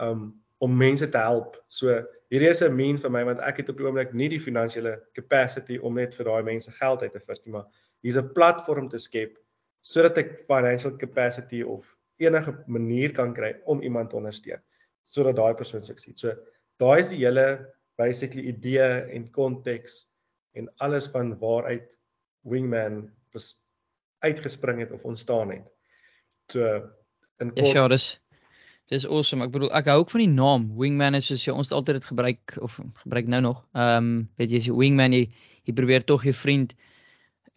um 0.00 0.30
om 0.62 0.76
mense 0.78 1.08
te 1.10 1.18
help. 1.18 1.56
So 1.68 1.96
hierdie 2.30 2.50
is 2.50 2.62
'n 2.62 2.76
mean 2.76 2.98
vir 2.98 3.10
my 3.10 3.24
want 3.24 3.40
ek 3.40 3.56
het 3.56 3.68
op 3.68 3.78
die 3.78 3.86
oomblik 3.86 4.12
nie 4.14 4.28
die 4.28 4.40
finansiële 4.40 5.00
capacity 5.14 5.78
om 5.82 5.94
net 5.94 6.14
vir 6.14 6.24
daai 6.24 6.42
mense 6.42 6.70
geld 6.70 7.02
uit 7.02 7.12
te 7.12 7.20
vis 7.20 7.40
nie, 7.44 7.52
maar 7.52 7.66
hier's 8.02 8.16
'n 8.16 8.32
platform 8.34 8.88
te 8.88 8.98
skep 8.98 9.38
sodat 9.80 10.18
ek 10.18 10.44
financial 10.46 10.96
capacity 10.96 11.62
of 11.62 11.96
enige 12.18 12.54
manier 12.66 13.12
kan 13.12 13.34
kry 13.34 13.54
om 13.66 13.82
iemand 13.82 14.10
te 14.10 14.16
ondersteun 14.16 14.62
sodat 15.02 15.36
daai 15.36 15.54
persoon 15.54 15.82
sukses. 15.82 16.20
So 16.20 16.34
daai 16.78 17.00
is 17.00 17.10
die 17.10 17.24
hele 17.24 17.66
basically 17.98 18.46
idee 18.48 19.02
en 19.10 19.30
konteks 19.30 20.06
en 20.52 20.68
alles 20.76 21.06
van 21.06 21.38
waaruit 21.38 21.98
Wingman 22.42 23.10
uitgespring 24.22 24.80
het 24.80 24.92
of 24.92 25.02
ontstaan 25.02 25.50
het. 25.50 25.72
So 26.52 26.82
in 27.38 27.52
kort 27.54 27.66
Ja, 27.66 27.82
ja, 27.82 27.88
dis 27.88 28.20
dis 28.92 29.06
awesome. 29.08 29.46
Ek 29.46 29.52
bedoel 29.54 29.72
ek 29.78 29.88
hou 29.90 29.98
ook 30.02 30.12
van 30.12 30.24
die 30.24 30.30
naam 30.30 30.68
Wingman 30.78 31.16
is 31.18 31.26
soos 31.30 31.44
jy 31.46 31.54
ons 31.54 31.72
altyd 31.72 32.00
dit 32.00 32.08
gebruik 32.10 32.56
of 32.60 32.78
gebruik 33.04 33.30
nou 33.30 33.42
nog. 33.48 33.62
Ehm 33.74 33.96
um, 33.96 34.14
weet 34.40 34.52
jy 34.52 34.62
as 34.62 34.68
jy 34.68 34.76
Wingman 34.76 35.16
jy, 35.16 35.26
jy 35.68 35.76
probeer 35.78 36.04
tog 36.04 36.26
jou 36.28 36.34
vriend 36.36 36.74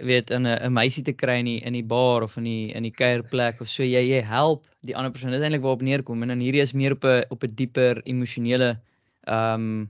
weet 0.04 0.30
in 0.30 0.48
'n 0.48 0.58
'n 0.68 0.74
meisie 0.74 1.04
te 1.04 1.14
kry 1.14 1.40
in 1.40 1.46
die, 1.46 1.60
in 1.64 1.74
die 1.74 1.84
bar 1.84 2.24
of 2.24 2.38
in 2.38 2.44
die 2.44 2.74
in 2.76 2.84
die 2.84 2.92
kuierplek 2.92 3.62
of 3.62 3.70
so 3.70 3.84
jy 3.84 4.02
jy 4.10 4.22
help 4.22 4.68
die 4.82 4.96
ander 4.96 5.12
persoon. 5.12 5.32
Dit 5.32 5.40
is 5.40 5.46
eintlik 5.46 5.64
waarop 5.64 5.82
neerkom 5.82 6.22
en 6.22 6.28
dan 6.28 6.40
hierdie 6.40 6.62
is 6.62 6.74
meer 6.74 6.92
op 6.92 7.04
'n 7.04 7.24
op 7.30 7.44
'n 7.44 7.56
dieper 7.56 8.02
emosionele 8.06 8.80
ehm 9.28 9.54
um, 9.54 9.90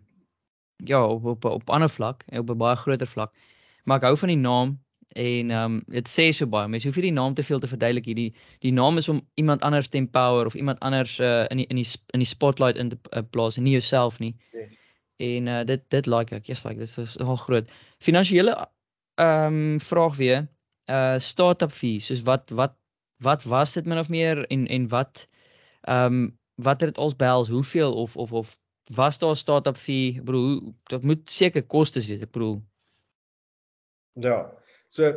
ja, 0.78 1.08
op 1.08 1.26
op 1.26 1.46
op 1.46 1.70
ander 1.70 1.90
vlak 1.90 2.24
en 2.28 2.40
op 2.40 2.50
'n 2.50 2.58
baie 2.58 2.76
groter 2.76 3.08
vlak. 3.08 3.34
Maar 3.84 3.98
ek 3.98 4.04
hou 4.04 4.18
van 4.18 4.28
die 4.28 4.38
naam 4.38 4.80
en 5.14 5.52
ehm 5.52 5.74
um, 5.74 5.84
dit 5.88 6.08
sê 6.10 6.30
so 6.34 6.48
baie. 6.48 6.68
Mens 6.68 6.84
hoef 6.84 6.96
nie 6.96 7.10
die 7.10 7.12
naam 7.12 7.34
te 7.34 7.44
veel 7.44 7.60
te 7.60 7.68
verduidelik 7.68 8.06
hier. 8.06 8.16
Die 8.16 8.34
die 8.60 8.72
naam 8.72 8.98
is 8.98 9.10
om 9.10 9.22
iemand 9.34 9.62
anders 9.62 9.88
te 9.88 9.98
empower 9.98 10.46
of 10.46 10.56
iemand 10.56 10.80
anders 10.80 11.20
uh, 11.20 11.46
in 11.48 11.58
die 11.58 11.68
in 11.68 11.76
die 11.76 11.88
in 12.14 12.20
die 12.20 12.28
spotlight 12.28 12.78
in 12.78 12.90
te 12.90 12.98
uh, 13.12 13.22
plaas 13.30 13.58
en 13.58 13.64
nie 13.64 13.72
jouself 13.72 14.20
nie. 14.20 14.36
Yes. 14.52 14.78
En 15.18 15.48
uh, 15.48 15.64
dit 15.64 15.84
dit 15.90 16.06
like 16.06 16.36
ek. 16.36 16.46
Yes, 16.46 16.64
like 16.64 16.80
dit 16.80 16.98
is 16.98 17.16
nogal 17.16 17.36
groot. 17.36 17.70
Finansiële 18.00 18.56
ehm 19.16 19.54
um, 19.54 19.80
vraag 19.80 20.16
weer. 20.16 20.48
Uh 20.86 21.16
startup 21.18 21.72
fee, 21.72 22.00
soos 22.00 22.22
wat 22.22 22.50
wat 22.50 22.76
wat 23.24 23.44
was 23.44 23.74
dit 23.74 23.86
min 23.86 23.98
of 23.98 24.10
meer 24.10 24.46
en 24.48 24.68
en 24.68 24.88
wat 24.88 25.28
ehm 25.82 26.14
um, 26.14 26.40
wat 26.56 26.82
het 26.82 26.90
dit 26.90 26.98
als 26.98 27.16
behels? 27.16 27.48
Hoeveel 27.48 27.94
of 27.94 28.18
of 28.18 28.32
of 28.32 28.60
was 28.94 29.20
daar 29.20 29.36
startup 29.36 29.78
fee 29.78 30.22
bro 30.24 30.60
dit 30.92 31.04
moet 31.04 31.30
seker 31.30 31.64
kostes 31.64 32.08
wees 32.08 32.22
ek 32.22 32.32
bedoel. 32.32 32.60
Ja 34.22 34.52
so 34.90 35.10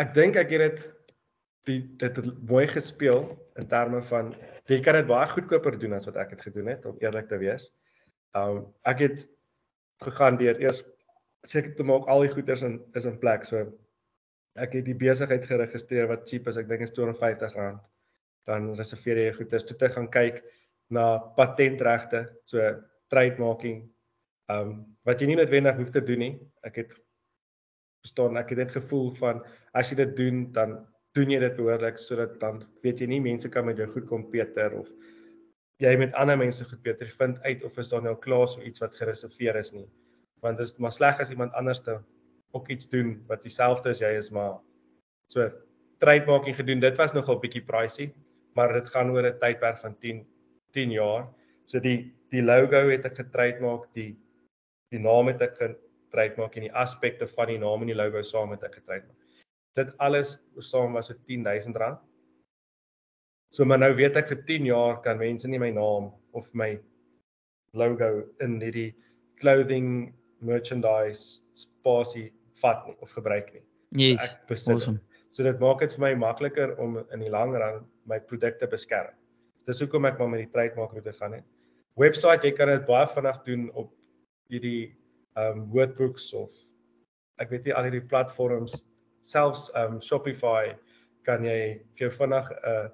ek 0.00 0.14
dink 0.14 0.36
ek 0.36 0.50
het 0.52 0.64
dit 0.66 0.88
die 1.68 1.80
dit 1.98 2.16
het 2.16 2.48
mooi 2.48 2.66
gespeel 2.66 3.24
in 3.60 3.68
terme 3.68 4.02
van 4.10 4.32
jy 4.70 4.80
kan 4.82 4.98
dit 4.98 5.08
baie 5.08 5.28
goedkoper 5.30 5.78
doen 5.78 5.94
as 5.96 6.08
wat 6.08 6.18
ek 6.20 6.34
het 6.36 6.44
gedoen 6.48 6.70
het 6.72 6.84
om 6.86 6.98
eerlik 7.00 7.28
te 7.28 7.38
wees. 7.38 7.70
Um 8.38 8.66
ek 8.88 9.04
het 9.06 9.24
gegaan 10.02 10.38
deur 10.40 10.58
eers 10.60 10.82
seker 11.46 11.74
te 11.74 11.86
maak 11.86 12.06
al 12.10 12.26
die 12.26 12.32
goederes 12.34 12.62
in 12.66 12.80
is 12.98 13.06
in 13.08 13.18
plek 13.18 13.46
so 13.46 13.64
ek 14.60 14.74
het 14.76 14.84
die 14.84 14.98
besigheid 14.98 15.46
geregistreer 15.48 16.10
wat 16.10 16.28
cheap 16.28 16.48
is 16.50 16.58
ek 16.60 16.68
dink 16.68 16.84
is 16.84 16.92
R250. 16.92 17.78
Dan 18.46 18.72
reserveer 18.74 19.20
jy 19.22 19.32
goederes 19.38 19.64
toe 19.64 19.76
te 19.78 19.88
gaan 19.88 20.10
kyk 20.10 20.42
na 20.90 21.18
patentregte, 21.36 22.26
so 22.44 22.58
trademarking. 23.10 23.88
Um 24.48 24.96
wat 25.06 25.20
jy 25.20 25.26
nie 25.26 25.36
noodwendig 25.36 25.76
hoef 25.76 25.90
te 25.90 26.02
doen 26.04 26.18
nie. 26.18 26.34
Ek 26.62 26.76
het 26.82 26.96
verstaan 28.02 28.38
ek 28.40 28.52
het 28.52 28.64
net 28.64 28.74
gevoel 28.74 29.12
van 29.18 29.42
as 29.78 29.92
jy 29.92 30.00
dit 30.02 30.16
doen 30.18 30.44
dan 30.56 30.80
doen 31.16 31.30
jy 31.30 31.40
dit 31.42 31.56
behoorlik 31.58 32.00
sodat 32.00 32.38
dan 32.40 32.62
weet 32.84 33.02
jy 33.02 33.08
nie 33.10 33.20
mense 33.22 33.48
kan 33.52 33.66
met 33.68 33.78
jou 33.78 33.88
goed 33.92 34.08
kompeteer 34.10 34.74
of 34.78 34.88
jy 35.82 35.92
met 36.00 36.14
ander 36.18 36.38
mense 36.40 36.64
goed 36.66 36.82
beter 36.86 37.10
vind 37.18 37.38
uit 37.46 37.62
of 37.68 37.78
is 37.78 37.92
daar 37.92 38.02
nou 38.02 38.16
klaar 38.24 38.48
so 38.48 38.62
iets 38.66 38.82
wat 38.82 38.96
gereserveer 38.98 39.60
is 39.60 39.72
nie 39.76 39.86
want 40.42 40.58
dit 40.58 40.66
is 40.66 40.78
maar 40.82 40.94
sleg 40.94 41.20
as 41.22 41.30
iemand 41.30 41.54
anderste 41.58 42.00
ook 42.56 42.68
iets 42.74 42.88
doen 42.90 43.14
wat 43.30 43.44
dieselfde 43.46 43.94
as 43.94 44.02
jy 44.02 44.12
is 44.18 44.32
maar 44.34 44.58
so 45.30 45.48
trademarking 46.02 46.58
gedoen 46.58 46.82
dit 46.82 46.98
was 46.98 47.14
nogal 47.14 47.38
bietjie 47.44 47.64
pricey 47.68 48.10
maar 48.58 48.74
dit 48.74 48.88
gaan 48.94 49.14
oor 49.14 49.28
'n 49.30 49.38
tydperk 49.38 49.78
van 49.84 49.94
10 49.98 50.26
10 50.74 50.94
jaar 50.98 51.26
so 51.66 51.80
die 51.80 51.98
die 52.32 52.42
logo 52.42 52.84
het 52.90 53.08
ek 53.08 53.18
getrademark 53.24 53.88
die 53.98 54.12
die 54.92 55.00
naam 55.00 55.28
het 55.32 55.42
ek 55.44 55.58
getrademark 55.58 56.56
en 56.56 56.68
die 56.68 56.76
aspekte 56.84 57.28
van 57.34 57.52
die 57.52 57.60
naam 57.60 57.84
en 57.84 57.92
die 57.92 57.98
logo 57.98 58.22
saam 58.22 58.54
het 58.56 58.64
ek 58.68 58.80
getrademark 58.80 59.18
dit 59.76 59.92
alles 59.98 60.38
saam 60.60 60.98
was 60.98 61.12
dit 61.12 61.20
10000 61.36 61.76
rand 61.84 62.00
So 63.52 63.64
maar 63.68 63.82
nou 63.82 63.92
weet 63.92 64.16
ek 64.16 64.30
vir 64.32 64.38
10 64.48 64.66
jaar 64.70 65.00
kan 65.04 65.18
mense 65.20 65.48
nie 65.48 65.60
my 65.60 65.68
naam 65.76 66.08
of 66.32 66.46
my 66.56 66.70
logo 67.76 68.24
in 68.40 68.56
hierdie 68.62 68.94
clothing 69.42 70.14
merchandise 70.40 71.42
spasie 71.60 72.30
vat 72.62 72.86
nie 72.88 72.96
of 73.04 73.12
gebruik 73.12 73.50
nie. 73.52 73.64
Yes. 74.06 74.24
Ek 74.24 74.48
besit. 74.48 74.78
Awesome. 74.78 75.00
So 75.36 75.44
dit 75.44 75.60
maak 75.60 75.84
dit 75.84 75.92
vir 75.98 76.04
my 76.06 76.12
makliker 76.22 76.72
om 76.80 76.96
in 77.02 77.24
die 77.24 77.32
lang 77.32 77.52
run 77.52 77.84
my 78.08 78.18
produkte 78.30 78.68
beskerm. 78.72 79.12
Dis 79.66 79.80
hoekom 79.82 80.06
ek 80.08 80.18
maar 80.18 80.30
met 80.32 80.44
die 80.44 80.52
trademark 80.52 80.94
roete 80.96 81.12
gaan 81.18 81.36
het. 81.38 81.44
Website 82.00 82.46
jy 82.46 82.54
kan 82.56 82.70
dit 82.72 82.86
baie 82.88 83.06
vinnig 83.14 83.42
doen 83.46 83.68
op 83.78 83.92
hierdie 84.50 84.94
um 85.38 85.66
Wordbooks 85.72 86.32
of 86.36 86.56
ek 87.40 87.52
weet 87.52 87.68
nie 87.68 87.74
al 87.76 87.86
hierdie 87.88 88.06
platforms 88.08 88.74
selfs 89.24 89.68
um 89.78 90.00
Shopify 90.02 90.72
kan 91.26 91.44
jy 91.46 91.58
vir 91.94 92.06
jou 92.06 92.10
vinnig 92.18 92.50
'n 92.50 92.72
uh, 92.72 92.88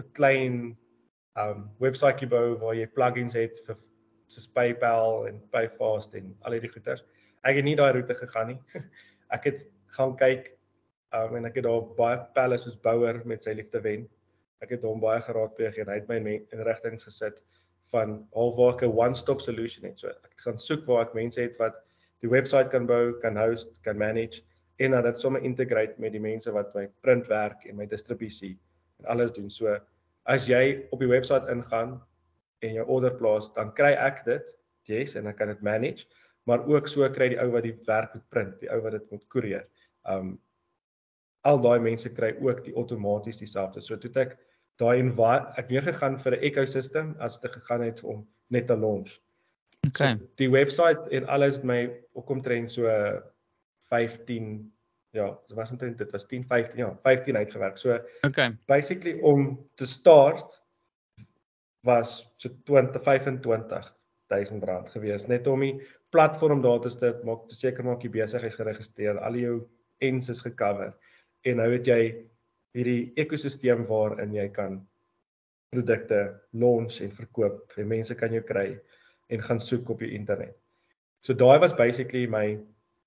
'n 0.00 0.08
klein 0.18 0.56
um 1.38 1.68
webwerkie 1.80 2.30
bou 2.30 2.56
waar 2.62 2.74
jy 2.74 2.86
plugins 2.86 3.34
het 3.34 3.60
vir 3.66 3.76
soos 4.28 4.48
PayPal 4.56 5.26
en 5.28 5.40
Payfast 5.52 6.14
en 6.14 6.34
al 6.42 6.56
hierdie 6.56 6.72
goeders. 6.72 7.04
Ek 7.44 7.56
het 7.56 7.64
nie 7.64 7.76
daai 7.76 7.92
roete 7.92 8.14
gegaan 8.14 8.54
nie. 8.54 8.60
Ek 9.36 9.44
het 9.44 9.66
gaan 9.96 10.16
kyk 10.16 10.52
um 11.14 11.36
en 11.36 11.46
ek 11.46 11.56
het 11.58 11.64
daar 11.64 11.82
baie 11.98 12.18
pelle 12.34 12.58
soos 12.58 12.76
Bouwer 12.76 13.20
met 13.24 13.44
sy 13.44 13.54
liefde 13.54 13.80
wen. 13.82 14.08
Ek 14.64 14.72
het 14.72 14.86
hom 14.86 15.02
baie 15.02 15.20
geraadpleeg 15.20 15.76
en 15.82 15.90
hy 15.92 16.00
het 16.00 16.08
my 16.08 16.18
in 16.38 16.64
rigtings 16.64 17.04
gesit 17.04 17.42
van 17.92 18.16
alwaar 18.32 18.80
'n 18.82 18.96
one-stop 18.96 19.40
solution 19.40 19.84
het. 19.84 19.98
So 19.98 20.08
ek 20.08 20.40
gaan 20.46 20.58
soek 20.58 20.86
waar 20.88 21.06
ek 21.06 21.14
mense 21.14 21.40
het 21.40 21.58
wat 21.60 21.82
die 22.22 22.30
webwerf 22.30 22.70
kan 22.72 22.86
bou, 22.86 23.12
kan 23.20 23.36
host, 23.36 23.76
kan 23.84 23.98
manage 23.98 24.42
en 24.80 24.90
dan 24.90 25.02
dit 25.02 25.18
sommer 25.18 25.42
integrate 25.44 26.00
met 26.00 26.12
die 26.12 26.22
mense 26.22 26.50
wat 26.52 26.74
my 26.74 26.88
printwerk 27.06 27.66
en 27.68 27.76
my 27.76 27.86
distribusie 27.86 28.58
en 28.98 29.10
alles 29.14 29.32
doen. 29.32 29.50
So 29.50 29.76
as 30.26 30.48
jy 30.48 30.86
op 30.90 31.00
die 31.04 31.10
webwerf 31.10 31.48
ingaan 31.52 32.00
en 32.64 32.78
jou 32.78 32.86
order 32.88 33.14
plaas, 33.14 33.52
dan 33.54 33.74
kry 33.76 33.92
ek 33.92 34.24
dit, 34.24 34.54
yes, 34.88 35.14
en 35.14 35.26
ek 35.26 35.36
kan 35.36 35.52
dit 35.52 35.62
manage, 35.62 36.08
maar 36.48 36.64
ook 36.68 36.88
so 36.88 37.06
kry 37.12 37.28
die 37.34 37.40
ou 37.40 37.50
wat 37.52 37.64
die 37.68 37.76
werk 37.86 38.14
moet 38.14 38.28
print, 38.32 38.56
die 38.60 38.70
ou 38.72 38.80
wat 38.84 38.96
dit 38.96 39.10
moet 39.12 39.28
koerier. 39.28 39.68
Um 40.08 40.38
al 41.44 41.60
daai 41.60 41.80
mense 41.84 42.08
kry 42.16 42.32
ook 42.40 42.64
die 42.64 42.72
outomaties 42.72 43.36
dieselfde. 43.36 43.82
So 43.84 44.00
toe 44.00 44.10
ek 44.20 44.38
daai 44.80 44.98
en 45.00 45.12
ek 45.56 45.68
weer 45.68 45.82
gegaan 45.82 46.18
vir 46.18 46.36
'n 46.36 46.42
ekosistem 46.42 47.14
as 47.18 47.40
dit 47.40 47.52
gegaan 47.52 47.82
het 47.82 48.02
om 48.02 48.26
net 48.48 48.66
te 48.66 48.76
launch. 48.76 49.20
Okay. 49.86 50.16
So, 50.16 50.26
die 50.36 50.50
webwerf 50.50 51.06
en 51.08 51.26
alles 51.26 51.62
my 51.62 51.90
ook 52.12 52.30
omtrent 52.30 52.70
so 52.70 52.88
15 53.88 54.72
ja, 55.14 55.28
dit 55.46 55.56
was 55.56 55.70
omtrent 55.70 55.98
dit 55.98 56.10
was 56.10 56.26
10 56.26 56.44
15 56.44 56.78
ja, 56.78 56.98
15 57.02 57.36
uitgewerk. 57.36 57.78
So 57.78 57.98
okay. 58.26 58.56
Basically 58.66 59.20
om 59.20 59.68
te 59.74 59.86
start 59.86 60.62
was 61.80 62.34
so 62.36 62.48
20 62.64 63.02
25 63.02 63.94
1000 64.26 64.64
rand 64.64 64.88
gewees 64.88 65.26
net 65.26 65.46
om 65.46 65.60
die 65.60 65.76
platform 66.10 66.62
daar 66.62 66.80
te 66.80 66.90
sit, 66.90 67.24
maak 67.24 67.48
te 67.48 67.54
seker 67.54 67.84
maak 67.84 68.02
jy 68.02 68.10
besigheid 68.10 68.54
geregistreer, 68.54 69.18
al 69.20 69.36
jou 69.38 69.56
ens 69.98 70.28
is 70.28 70.40
gecover 70.40 70.94
en 71.44 71.60
nou 71.60 71.68
het 71.72 71.86
jy 71.86 72.00
hierdie 72.74 73.12
ekosisteem 73.20 73.86
waarin 73.88 74.34
jy 74.34 74.48
kan 74.54 74.80
produkte 75.74 76.20
launch 76.52 77.00
en 77.02 77.14
verkoop 77.14 77.74
en 77.78 77.90
mense 77.90 78.14
kan 78.18 78.32
jou 78.34 78.42
kry 78.46 78.68
en 79.32 79.42
gaan 79.42 79.60
soek 79.60 79.90
op 79.90 80.02
die 80.04 80.12
internet. 80.14 80.54
So 81.24 81.34
daai 81.34 81.58
was 81.62 81.72
basically 81.72 82.26
my 82.26 82.58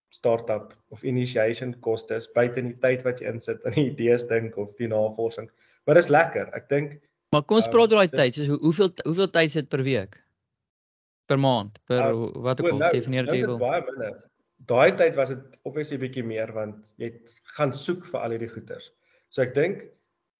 startup 0.09 0.73
of 0.91 1.03
initiation 1.03 1.75
kostes 1.85 2.27
buite 2.35 2.59
in 2.59 2.71
die 2.71 2.79
tyd 2.83 3.03
wat 3.05 3.21
jy 3.21 3.29
insit 3.31 3.63
in 3.67 3.75
die 3.75 3.89
idees 3.91 4.25
dink 4.27 4.57
of 4.57 4.73
die 4.79 4.89
navorsing. 4.91 5.49
Maar 5.85 5.99
dis 5.99 6.09
lekker. 6.11 6.49
Ek 6.57 6.71
dink 6.71 6.97
Maar 7.35 7.43
kom 7.43 7.59
ons 7.59 7.67
um, 7.67 7.73
praat 7.73 7.91
oor 7.91 8.05
daai 8.05 8.15
tyd. 8.15 8.37
So 8.39 8.57
hoeveel 8.63 8.93
hoeveel 9.03 9.29
tyd 9.35 9.53
sit 9.53 9.69
per 9.71 9.83
week? 9.83 10.15
Per 11.27 11.39
maand? 11.43 11.79
Per 11.89 11.99
uh, 12.05 12.29
wat 12.45 12.61
ook 12.63 12.71
al 12.71 12.83
nou, 12.85 12.91
definieer 12.95 13.27
jy 13.27 13.41
wil. 13.43 13.57
Dit 13.57 13.65
baie 13.65 13.81
minder. 13.89 14.21
Daai 14.67 14.95
tyd 14.99 15.19
was 15.19 15.33
dit 15.33 15.57
obviously 15.67 15.99
bietjie 16.01 16.23
meer 16.25 16.53
want 16.55 16.93
jy 17.01 17.11
gaan 17.57 17.75
soek 17.75 18.07
vir 18.07 18.23
al 18.23 18.35
hierdie 18.35 18.51
goeders. 18.53 18.89
So 19.29 19.41
ek 19.41 19.55
dink 19.55 19.83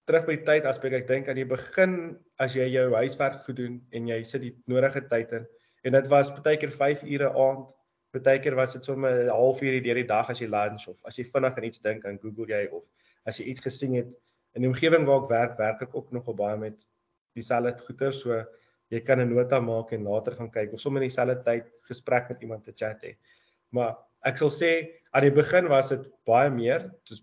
terug 0.08 0.26
by 0.28 0.38
die 0.38 0.46
tyd 0.48 0.66
aspek 0.70 0.94
ek 0.94 1.08
dink 1.08 1.28
aan 1.28 1.40
die 1.40 1.48
begin 1.48 2.18
as 2.40 2.56
jy 2.56 2.68
jou 2.72 2.94
huiswerk 2.96 3.42
gedoen 3.46 3.82
en 3.92 4.08
jy 4.08 4.22
sit 4.24 4.42
die 4.42 4.54
nodige 4.72 5.04
tyd 5.12 5.34
in 5.36 5.48
en 5.84 5.98
dit 5.98 6.08
was 6.12 6.32
baie 6.32 6.58
keer 6.58 6.72
5 6.72 7.04
ure 7.04 7.34
aand 7.34 7.74
Partykeer 8.16 8.56
was 8.56 8.74
dit 8.74 8.86
sommer 8.88 9.12
'n 9.26 9.30
halfuurie 9.30 9.82
deur 9.84 10.00
die 10.00 10.08
dag 10.08 10.30
as 10.30 10.40
jy 10.40 10.48
lunch 10.48 10.88
of 10.88 10.98
as 11.06 11.18
jy 11.20 11.26
vinnig 11.28 11.58
aan 11.58 11.68
iets 11.68 11.84
dink 11.84 12.06
aan 12.06 12.20
Google 12.20 12.48
jy 12.48 12.68
of 12.72 12.84
as 13.26 13.40
jy 13.40 13.46
iets 13.52 13.62
gesien 13.62 13.96
het 14.00 14.08
in 14.56 14.64
die 14.64 14.70
omgewing 14.72 15.06
waar 15.06 15.24
ek 15.24 15.30
werk, 15.30 15.58
werk 15.60 15.82
ek 15.82 15.96
ook 15.96 16.12
nogal 16.12 16.34
baie 16.34 16.58
met 16.58 16.86
dieselfde 17.36 17.76
goeie 17.86 18.12
so 18.12 18.44
jy 18.90 19.02
kan 19.04 19.20
'n 19.20 19.30
nota 19.30 19.60
maak 19.60 19.92
en 19.92 20.04
later 20.04 20.36
gaan 20.36 20.52
kyk 20.52 20.74
of 20.74 20.80
sommer 20.80 21.02
in 21.02 21.10
dieselfde 21.10 21.44
tyd 21.44 21.66
gesprek 21.90 22.30
met 22.30 22.42
iemand 22.42 22.64
te 22.64 22.72
chat 22.72 23.04
hê. 23.04 23.18
Maar 23.72 23.98
ek 24.24 24.38
sal 24.38 24.50
sê 24.50 24.72
aan 25.14 25.24
die 25.24 25.36
begin 25.36 25.68
was 25.68 25.90
dit 25.90 26.08
baie 26.26 26.50
meer, 26.50 26.90
soos 27.04 27.22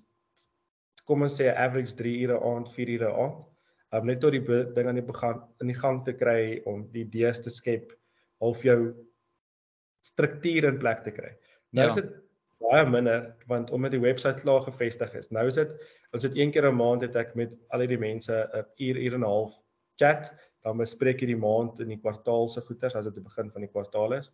kom 1.04 1.23
ons 1.23 1.37
sê 1.40 1.50
average 1.52 1.96
3 1.99 2.14
ure 2.25 2.40
aand, 2.40 2.70
4 2.73 2.94
ure 2.96 3.12
aand. 3.12 3.44
Um, 3.94 4.06
net 4.06 4.20
tot 4.20 4.34
die 4.34 4.42
ding 4.75 4.88
aan 4.90 4.99
die 4.99 5.06
begin 5.06 5.40
in 5.62 5.70
die 5.70 5.78
gang 5.78 6.00
te 6.04 6.12
kry 6.18 6.61
om 6.66 6.87
die 6.92 7.04
idees 7.04 7.40
te 7.40 7.50
skep 7.50 7.92
half 8.42 8.64
jou 8.66 8.78
struktuur 10.04 10.66
in 10.73 10.80
plek 10.82 11.04
te 11.04 11.12
kry. 11.14 11.30
Nou 11.76 11.87
ja. 11.87 11.92
is 11.92 12.00
dit 12.00 12.11
baie 12.64 12.87
minder 12.88 13.28
want 13.50 13.70
omdat 13.75 13.94
die 13.94 14.02
webwerf 14.02 14.40
klaar 14.40 14.64
gevestig 14.66 15.14
is. 15.20 15.30
Nou 15.30 15.46
is 15.50 15.61
dit 15.61 15.70
ons 16.16 16.26
het 16.26 16.34
een 16.37 16.50
keer 16.50 16.68
'n 16.70 16.76
maand 16.76 17.02
het 17.02 17.16
ek 17.16 17.34
met 17.37 17.54
al 17.70 17.87
die 17.87 17.99
mense 17.99 18.32
'n 18.32 18.64
uur 18.78 18.96
uur 18.96 19.14
en 19.14 19.20
'n 19.20 19.30
half 19.30 19.62
chat, 19.96 20.32
dan 20.64 20.78
bespreek 20.78 21.20
jy 21.20 21.26
die 21.26 21.44
maand 21.46 21.80
en 21.80 21.88
die 21.88 22.00
kwartaal 22.00 22.49
se 22.49 22.61
goeders 22.61 22.94
as 22.94 23.04
dit 23.04 23.14
die 23.14 23.28
begin 23.28 23.50
van 23.50 23.61
die 23.61 23.70
kwartaal 23.70 24.12
is. 24.12 24.30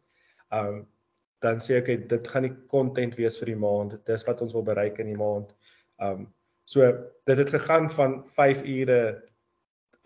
Um 0.53 0.87
dan 1.41 1.57
sê 1.57 1.79
ek 1.79 1.83
okay, 1.83 1.97
dit 1.97 2.29
gaan 2.29 2.43
die 2.43 2.57
content 2.69 3.15
wees 3.17 3.39
vir 3.39 3.47
die 3.47 3.57
maand. 3.57 3.95
Dis 4.05 4.27
wat 4.27 4.43
ons 4.43 4.53
wil 4.53 4.63
bereik 4.63 4.99
in 4.99 5.07
die 5.07 5.17
maand. 5.17 5.55
Um 5.99 6.35
so 6.71 6.87
dit 7.27 7.39
het 7.39 7.51
gegaan 7.51 7.91
van 7.91 8.21
5 8.37 8.63
ure 8.63 9.01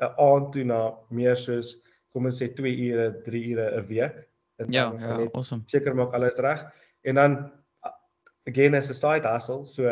'n 0.00 0.12
aand 0.16 0.52
toe 0.52 0.64
na 0.64 0.94
meer 1.11 1.37
soos 1.37 1.76
kom 2.12 2.26
ons 2.26 2.42
sê 2.42 2.49
2 2.54 2.76
ure, 2.88 3.11
3 3.25 3.44
ure 3.52 3.66
'n 3.80 3.87
week 3.87 4.25
Ja, 4.56 4.94
ja, 4.99 5.28
awesome. 5.33 5.62
Seker 5.66 5.94
maak 5.94 6.14
alles 6.14 6.38
reg. 6.38 6.62
En 7.02 7.14
dan 7.18 7.52
again 8.47 8.75
as 8.75 8.90
a 8.90 8.94
side 8.94 9.26
hustle, 9.26 9.66
so 9.66 9.88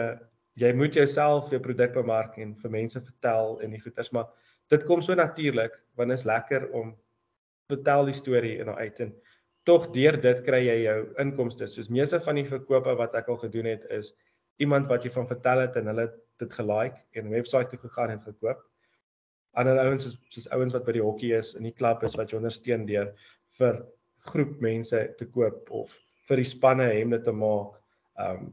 jy 0.61 0.73
moet 0.77 0.95
jouself 0.95 1.51
jou 1.51 1.61
produk 1.61 1.95
bemark 1.97 2.37
en 2.39 2.55
vir 2.61 2.71
mense 2.71 3.01
vertel 3.01 3.57
en 3.65 3.73
die 3.75 3.81
goeders, 3.81 4.13
maar 4.13 4.29
dit 4.71 4.85
kom 4.89 5.03
so 5.03 5.17
natuurlik 5.17 5.75
want 5.97 6.13
dit 6.13 6.19
is 6.19 6.27
lekker 6.29 6.69
om 6.77 6.93
vertel 7.73 8.11
die 8.11 8.17
storie 8.17 8.59
en 8.61 8.75
uit 8.77 9.01
en 9.01 9.15
tog 9.69 9.89
deur 9.95 10.19
dit 10.21 10.43
kry 10.47 10.61
jy 10.67 10.79
jou 10.85 10.99
inkomste. 11.23 11.67
Soos 11.71 11.91
meeste 11.91 12.21
van 12.21 12.39
die 12.39 12.47
verkope 12.47 12.95
wat 12.99 13.17
ek 13.19 13.31
al 13.33 13.41
gedoen 13.43 13.71
het 13.73 13.87
is 13.91 14.13
iemand 14.57 14.89
wat 14.89 15.05
jy 15.05 15.11
van 15.11 15.29
vertel 15.29 15.65
het 15.65 15.77
en 15.77 15.87
hulle 15.87 16.07
dit 16.43 16.53
gelike 16.59 17.01
en 17.13 17.27
'n 17.27 17.31
webwerf 17.31 17.69
toe 17.69 17.79
gegaan 17.79 18.11
en 18.11 18.21
gekoop. 18.21 18.61
Ander 19.55 19.79
ouens 19.79 20.05
soos 20.05 20.19
soos 20.29 20.49
ouens 20.51 20.73
wat 20.73 20.85
by 20.85 20.93
die 20.93 21.05
hokkie 21.05 21.35
is 21.39 21.55
in 21.55 21.63
die 21.63 21.77
klub 21.77 22.03
is 22.03 22.17
wat 22.17 22.31
jy 22.31 22.37
ondersteun 22.37 22.87
deur 22.87 23.13
vir 23.59 23.85
groep 24.27 24.61
mense 24.61 25.15
te 25.19 25.27
koop 25.27 25.71
of 25.71 25.93
vir 26.29 26.37
die 26.37 26.49
spanne 26.49 26.89
hemde 26.93 27.21
te 27.23 27.33
maak 27.33 27.79
um 28.19 28.53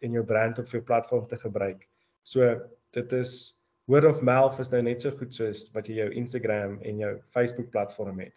en 0.00 0.12
jou 0.12 0.24
brand 0.24 0.58
op 0.58 0.68
jou 0.72 0.80
platform 0.80 1.26
te 1.28 1.36
gebruik. 1.36 1.88
So 2.22 2.60
dit 2.96 3.12
is 3.12 3.56
word 3.90 4.04
of 4.04 4.22
mouth 4.22 4.58
is 4.62 4.70
nou 4.72 4.80
net 4.82 5.02
so 5.02 5.10
goed 5.10 5.34
soos 5.34 5.66
wat 5.74 5.88
jy 5.90 5.98
jou 6.00 6.10
Instagram 6.16 6.78
en 6.86 7.02
jou 7.02 7.10
Facebook 7.34 7.70
platform 7.70 8.20
het. 8.20 8.32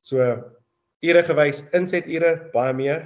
So 0.00 0.22
ure 1.04 1.22
gewys 1.26 1.62
inset 1.76 2.08
ure 2.08 2.36
baie 2.54 2.72
meer. 2.72 3.04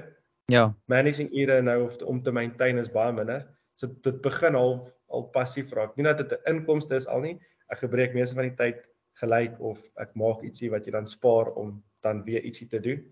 Ja. 0.48 0.74
Managing 0.88 1.28
ure 1.36 1.60
nou 1.62 1.82
of 1.84 1.96
om 2.08 2.22
te 2.22 2.32
maintain 2.32 2.78
is 2.80 2.88
baie 2.92 3.12
minder. 3.12 3.44
So 3.76 3.90
dit 4.02 4.20
begin 4.24 4.56
al 4.56 4.78
al 5.08 5.26
passief 5.32 5.72
raak. 5.76 5.96
Nie 5.96 6.04
dat 6.04 6.18
dit 6.18 6.32
'n 6.32 6.54
inkomste 6.54 6.94
is 6.94 7.06
al 7.06 7.20
nie. 7.20 7.36
Ek 7.68 7.78
gebruik 7.78 8.14
meeste 8.14 8.34
van 8.34 8.48
die 8.48 8.56
tyd 8.56 8.80
gelyk 9.20 9.60
of 9.60 9.78
ek 9.96 10.14
maak 10.14 10.42
ietsie 10.42 10.70
wat 10.70 10.86
jy 10.86 10.92
dan 10.92 11.06
spaar 11.06 11.52
om 11.52 11.82
dan 12.00 12.24
weer 12.24 12.42
ietsie 12.42 12.68
te 12.68 12.80
doen. 12.80 13.04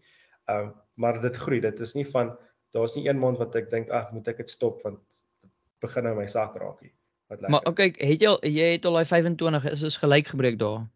Ehm 0.48 0.66
um, 0.66 0.74
maar 0.94 1.20
dit 1.20 1.36
groei. 1.36 1.60
Dit 1.60 1.80
is 1.80 1.94
nie 1.94 2.06
van 2.08 2.36
daar's 2.72 2.96
nie 2.96 3.08
een 3.08 3.18
maand 3.18 3.38
wat 3.38 3.54
ek 3.54 3.70
dink 3.70 3.90
ag, 3.90 4.12
moet 4.12 4.28
ek 4.28 4.36
dit 4.36 4.50
stop 4.50 4.82
want 4.82 5.00
dit 5.42 5.52
begin 5.80 6.04
nou 6.04 6.14
my 6.16 6.26
sak 6.26 6.56
raak 6.56 6.80
hier. 6.80 6.92
Wat 7.28 7.40
lekker. 7.40 7.50
Maar 7.50 7.66
okay, 7.66 7.92
het 7.98 8.22
jy 8.22 8.28
al 8.28 8.40
jy 8.42 8.72
het 8.72 8.84
al 8.84 8.92
daai 8.92 9.04
25 9.04 9.64
is 9.70 9.82
ons 9.82 9.96
gelyk 9.96 10.26
gebreek 10.26 10.58
daar? 10.58 10.86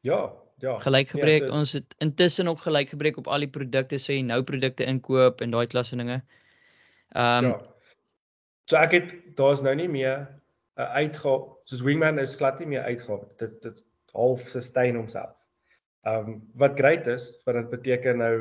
Ja, 0.00 0.34
ja. 0.62 0.78
Gelyk 0.78 1.12
nee, 1.12 1.20
gebreek. 1.20 1.40
Nee, 1.42 1.50
so, 1.50 1.58
ons 1.58 1.72
het 1.72 1.94
intussen 1.98 2.48
ook 2.48 2.60
gelyk 2.60 2.88
gebreek 2.88 3.16
op 3.16 3.26
al 3.26 3.46
die 3.46 3.50
produkte 3.50 3.98
so 3.98 4.12
jy 4.12 4.22
nou 4.22 4.42
produkte 4.42 4.86
inkoop 4.88 5.40
en 5.40 5.50
daai 5.50 5.66
klas 5.66 5.88
van 5.94 6.04
dinge. 6.04 6.22
Ehm 7.14 7.44
um, 7.44 7.50
ja. 7.50 7.62
So 8.70 8.76
ek 8.80 8.92
het 8.96 9.10
daar's 9.36 9.60
nou 9.60 9.74
nie 9.76 9.88
meer 9.88 10.28
'n 10.76 10.88
uitgawe 10.98 11.54
soos 11.64 11.82
Wingman 11.84 12.18
is 12.18 12.36
glad 12.36 12.58
nie 12.58 12.66
meer 12.66 12.82
uitgawe. 12.82 13.26
Dit 13.38 13.62
dit 13.62 13.84
half 14.12 14.48
sustain 14.48 14.96
homself. 14.96 15.34
Ehm 16.04 16.28
um, 16.28 16.42
wat 16.54 16.78
great 16.78 17.06
is, 17.06 17.32
wat 17.44 17.54
dit 17.54 17.70
beteken 17.70 18.18
nou 18.18 18.34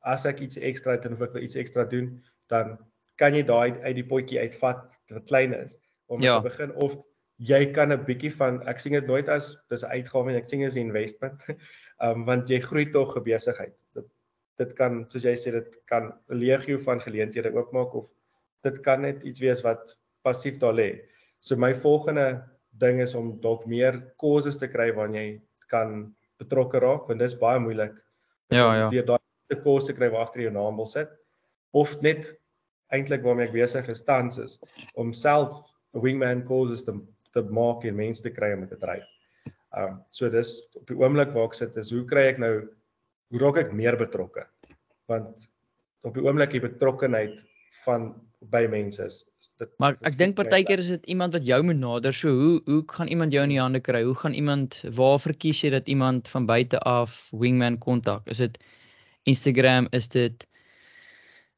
as 0.00 0.26
ek 0.28 0.40
iets 0.40 0.56
ekstra 0.56 0.92
het 0.92 1.04
en 1.04 1.16
of 1.16 1.22
ek 1.22 1.32
wil 1.32 1.42
iets 1.42 1.56
ekstra 1.56 1.84
doen, 1.84 2.22
dan 2.52 2.76
kan 3.16 3.34
jy 3.34 3.42
daai 3.46 3.80
uit 3.82 3.96
die 3.96 4.06
potjie 4.06 4.40
uitvat 4.40 4.98
wat 5.08 5.26
klein 5.30 5.54
is 5.54 5.78
om 6.06 6.22
ja. 6.22 6.36
te 6.36 6.48
begin 6.48 6.74
of 6.74 6.96
jy 7.38 7.72
kan 7.72 7.92
'n 7.92 8.04
bietjie 8.06 8.32
van 8.32 8.62
ek 8.68 8.80
sien 8.80 8.92
dit 8.92 9.06
nooit 9.06 9.28
as 9.28 9.56
dis 9.70 9.82
'n 9.82 9.90
uitgawe 9.90 10.30
en 10.30 10.36
ek 10.36 10.48
sien 10.48 10.60
dit 10.60 10.68
as 10.68 10.76
'n 10.76 10.86
investment. 10.86 11.40
Ehm 11.48 11.58
um, 12.10 12.24
want 12.24 12.48
jy 12.48 12.60
groei 12.60 12.90
tog 12.90 13.16
'n 13.16 13.24
besigheid. 13.24 13.74
Dit 13.94 14.06
dit 14.58 14.74
kan 14.78 15.04
soos 15.10 15.24
jy 15.24 15.34
sê 15.34 15.50
dit 15.52 15.78
kan 15.86 16.12
'n 16.30 16.38
legio 16.38 16.78
van 16.78 17.00
geleenthede 17.00 17.52
oopmaak 17.52 17.94
of 17.94 18.10
dit 18.62 18.80
kan 18.82 19.02
net 19.02 19.22
iets 19.22 19.40
wees 19.40 19.62
wat 19.62 19.98
passief 20.22 20.58
daar 20.58 20.74
lê. 20.74 21.00
So 21.40 21.56
my 21.56 21.74
volgende 21.74 22.44
ding 22.78 23.00
is 23.00 23.14
om 23.14 23.40
dalk 23.40 23.66
meer 23.66 24.00
kursusse 24.18 24.58
te 24.58 24.68
kry 24.68 24.92
waar 24.92 25.10
jy 25.10 25.40
kan 25.68 26.14
betrokke 26.38 26.78
raak 26.78 27.08
want 27.08 27.18
dit 27.18 27.30
is 27.30 27.38
baie 27.38 27.58
moeilik. 27.58 27.94
Ja 28.50 28.74
ja. 28.74 28.90
Jy 28.90 29.02
daai 29.02 29.18
kursusse 29.62 29.94
kry 29.94 30.08
waar 30.10 30.26
agter 30.26 30.42
jou 30.42 30.52
naam 30.52 30.76
wil 30.76 30.86
sit 30.86 31.10
of 31.72 32.00
net 32.02 32.32
eintlik 32.94 33.22
waarmee 33.22 33.48
ek 33.48 33.52
besig 33.52 33.88
is 33.88 34.04
tans 34.04 34.38
is 34.38 34.58
om 34.94 35.12
self 35.12 35.62
'n 35.94 36.00
wingman 36.00 36.46
kursus 36.46 36.84
te 36.84 36.94
te 37.34 37.42
maak 37.58 37.84
en 37.84 37.98
mense 37.98 38.22
te 38.24 38.32
kry 38.32 38.52
om 38.56 38.66
te 38.68 38.78
dryf. 38.80 39.06
Um 39.76 40.00
so 40.14 40.30
dis 40.30 40.56
op 40.78 40.86
die 40.90 40.98
oomblik 41.00 41.34
waar 41.34 41.50
ek 41.50 41.58
sit 41.58 41.76
is 41.80 41.90
hoe 41.94 42.04
kry 42.10 42.28
ek 42.32 42.38
nou 42.42 42.54
hoe 43.34 43.42
raak 43.42 43.58
ek 43.64 43.74
meer 43.74 43.98
betrokke? 43.98 44.46
Want 45.10 45.48
op 46.06 46.14
die 46.14 46.24
oomblik 46.24 46.54
die 46.54 46.62
betrokkenheid 46.64 47.42
van 47.84 48.12
by 48.52 48.64
mense 48.70 49.02
is 49.04 49.24
dit 49.58 49.70
Maar 49.82 49.96
ek 50.08 50.16
dink 50.18 50.36
partykeer 50.38 50.82
is 50.82 50.90
dit 50.92 51.06
iemand 51.14 51.34
wat 51.36 51.46
jou 51.46 51.60
moet 51.66 51.78
nader. 51.80 52.14
So 52.14 52.30
hoe 52.30 52.56
hoe 52.70 52.82
gaan 52.94 53.10
iemand 53.10 53.34
jou 53.34 53.44
in 53.46 53.54
die 53.54 53.60
hande 53.60 53.80
kry? 53.80 54.02
Hoe 54.04 54.16
gaan 54.22 54.34
iemand 54.34 54.80
waar 54.96 55.18
verkies 55.22 55.62
jy 55.64 55.70
dat 55.74 55.88
iemand 55.88 56.28
van 56.28 56.46
buite 56.46 56.80
af 56.88 57.28
wingman 57.32 57.78
kontak? 57.78 58.26
Is 58.30 58.42
dit 58.44 58.58
Instagram? 59.30 59.88
Is 59.92 60.08
dit 60.08 60.46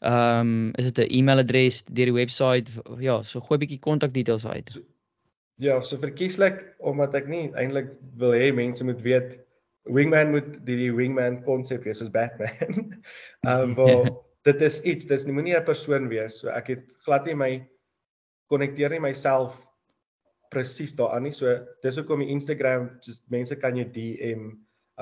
ehm 0.04 0.40
um, 0.40 0.73
is 0.76 0.92
dit 0.92 1.09
'n 1.09 1.12
e-mailadres 1.18 1.85
deur 1.85 2.12
die 2.12 2.12
webwerf? 2.12 2.78
Ja, 3.00 3.23
so 3.23 3.40
gooi 3.40 3.56
'n 3.56 3.64
bietjie 3.64 3.80
kontak 3.80 4.12
details 4.14 4.47
uit. 4.47 4.71
Ja, 5.56 5.80
so 5.80 5.96
verkieslik 5.96 6.60
omdat 6.84 7.14
ek 7.16 7.28
nie 7.32 7.48
eintlik 7.56 7.94
wil 8.20 8.34
hê 8.36 8.50
mense 8.52 8.84
moet 8.84 9.00
weet 9.04 9.38
wingman 9.88 10.34
moet 10.34 10.48
die, 10.66 10.76
die 10.76 10.92
wingman 10.92 11.38
konsep 11.46 11.86
wees 11.86 12.02
soos 12.02 12.12
Batman. 12.12 12.92
Ehm 13.46 13.76
um, 13.80 14.10
dit 14.46 14.60
is 14.62 14.78
iets, 14.86 15.08
dis 15.10 15.25
nie 15.26 15.34
moenie 15.34 15.56
'n 15.56 15.64
persoon 15.66 16.08
wees. 16.08 16.40
So 16.40 16.52
ek 16.52 16.68
het 16.75 16.84
glad 17.06 17.26
nie 17.26 17.34
my 17.34 17.52
konnekteer 18.52 18.92
nie 18.94 19.02
myself 19.02 19.56
presies 20.54 20.94
daaraan 20.94 21.26
nie. 21.26 21.34
So 21.34 21.56
dis 21.82 21.98
hoekom 21.98 22.22
die 22.22 22.30
Instagram, 22.30 22.90
just 23.02 23.25
mense 23.30 23.56
kan 23.56 23.76
jou 23.76 23.88
DM, 23.90 24.52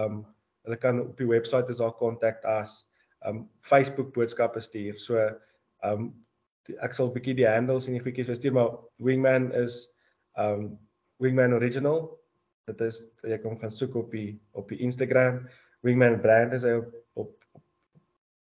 um 0.01 0.25
hulle 0.65 0.77
kan 0.81 1.01
op 1.03 1.19
die 1.19 1.29
webwerf 1.29 1.69
is 1.69 1.83
daar 1.83 1.93
kontak 1.99 2.45
as 2.49 2.87
um 3.27 3.51
Facebook 3.61 4.15
boodskappe 4.15 4.63
stuur. 4.65 4.97
So 4.99 5.19
um 5.83 6.15
ek 6.81 6.95
sal 6.95 7.11
'n 7.11 7.15
bietjie 7.19 7.37
die 7.43 7.49
handles 7.49 7.87
en 7.87 7.99
die 7.99 8.05
goedjies 8.05 8.31
verstuur, 8.31 8.53
maar 8.53 8.79
Wingman 8.99 9.53
is 9.53 9.94
um 10.39 10.79
Wingman 11.23 11.55
original. 11.55 12.19
Dit 12.67 12.81
is 12.81 13.05
jy 13.23 13.39
kan 13.43 13.59
gaan 13.61 13.73
soek 13.73 13.95
op 13.95 14.11
die 14.11 14.41
op 14.53 14.69
die 14.69 14.79
Instagram. 14.79 15.45
Wingman 15.85 16.21
brand 16.21 16.53
is 16.57 16.65
op 16.65 16.95
op 17.15 17.33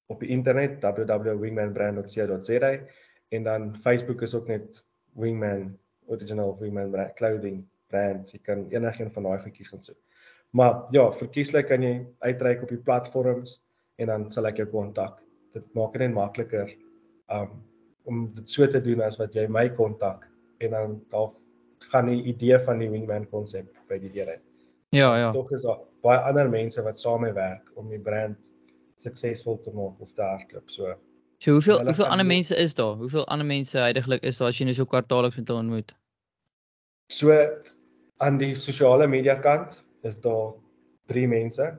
op 0.10 0.20
die 0.20 0.30
internet 0.34 0.82
www.wingmanbrand.co.za 0.82 2.72
en 3.30 3.44
dan 3.44 3.76
Facebook 3.78 4.22
is 4.22 4.36
ook 4.36 4.48
net 4.48 4.84
Wingman 5.14 5.78
original 6.06 6.58
Wingman 6.60 6.92
brand, 6.92 7.14
clothing 7.14 7.66
brand. 7.88 8.32
Jy 8.32 8.40
kan 8.44 8.66
enigiets 8.74 9.14
van 9.14 9.24
daai 9.24 9.40
goedjies 9.44 9.70
gaan 9.70 9.84
soek. 9.84 9.98
Maar 10.58 10.88
ja, 10.92 11.12
verkieslik 11.14 11.68
kan 11.70 11.84
jy 11.86 12.08
uitreik 12.26 12.64
op 12.66 12.72
die 12.74 12.82
platforms 12.82 13.60
en 14.02 14.10
dan 14.10 14.32
sal 14.34 14.50
ek 14.50 14.64
jou 14.64 14.70
kontak. 14.72 15.22
Dit 15.54 15.66
maak 15.78 15.94
dit 15.94 16.08
net 16.08 16.16
makliker 16.18 16.72
um 17.34 17.60
om 18.10 18.24
dit 18.34 18.50
so 18.50 18.66
te 18.66 18.80
doen 18.82 19.04
as 19.06 19.20
wat 19.22 19.36
jy 19.38 19.44
my 19.52 19.68
kontak 19.78 20.24
en 20.64 20.72
dan 20.74 20.96
daar 21.12 21.30
gaan 21.92 22.06
die 22.12 22.24
idee 22.24 22.60
van 22.60 22.80
die 22.80 22.90
Wingman 22.90 23.28
konsep 23.30 23.68
by 23.88 24.00
die 24.00 24.12
deur 24.12 24.28
uit. 24.28 24.46
Ja, 24.90 25.18
ja. 25.18 25.32
Tog 25.32 25.52
is 25.52 25.62
daar 25.62 25.80
baie 26.02 26.20
ander 26.20 26.50
mense 26.50 26.82
wat 26.84 27.00
saam 27.00 27.22
werk 27.34 27.72
om 27.76 27.90
die 27.90 28.00
brand 28.00 28.38
suksesvol 29.00 29.60
te 29.64 29.72
maak 29.72 30.00
of 30.02 30.12
te 30.12 30.22
hardloop. 30.22 30.70
So 30.70 30.96
So 31.40 31.52
hoeveel 31.52 31.86
hoeveel 31.86 32.06
ander 32.06 32.26
mense 32.26 32.56
is 32.56 32.74
daar? 32.76 32.96
Hoeveel 32.96 33.28
ander 33.28 33.48
mense 33.48 33.78
heidaglik 33.78 34.24
is 34.24 34.38
daar 34.38 34.50
as 34.52 34.58
jy 34.60 34.66
nou 34.68 34.74
so 34.76 34.86
kwartaalliks 34.86 35.38
met 35.40 35.48
hulle 35.48 35.62
ontmoet? 35.64 35.94
So 37.16 37.32
aan 38.20 38.40
die 38.42 38.52
sosiale 38.60 39.08
media 39.08 39.38
kant 39.40 39.78
is 40.04 40.20
daar 40.20 40.52
3 41.08 41.28
mense. 41.32 41.70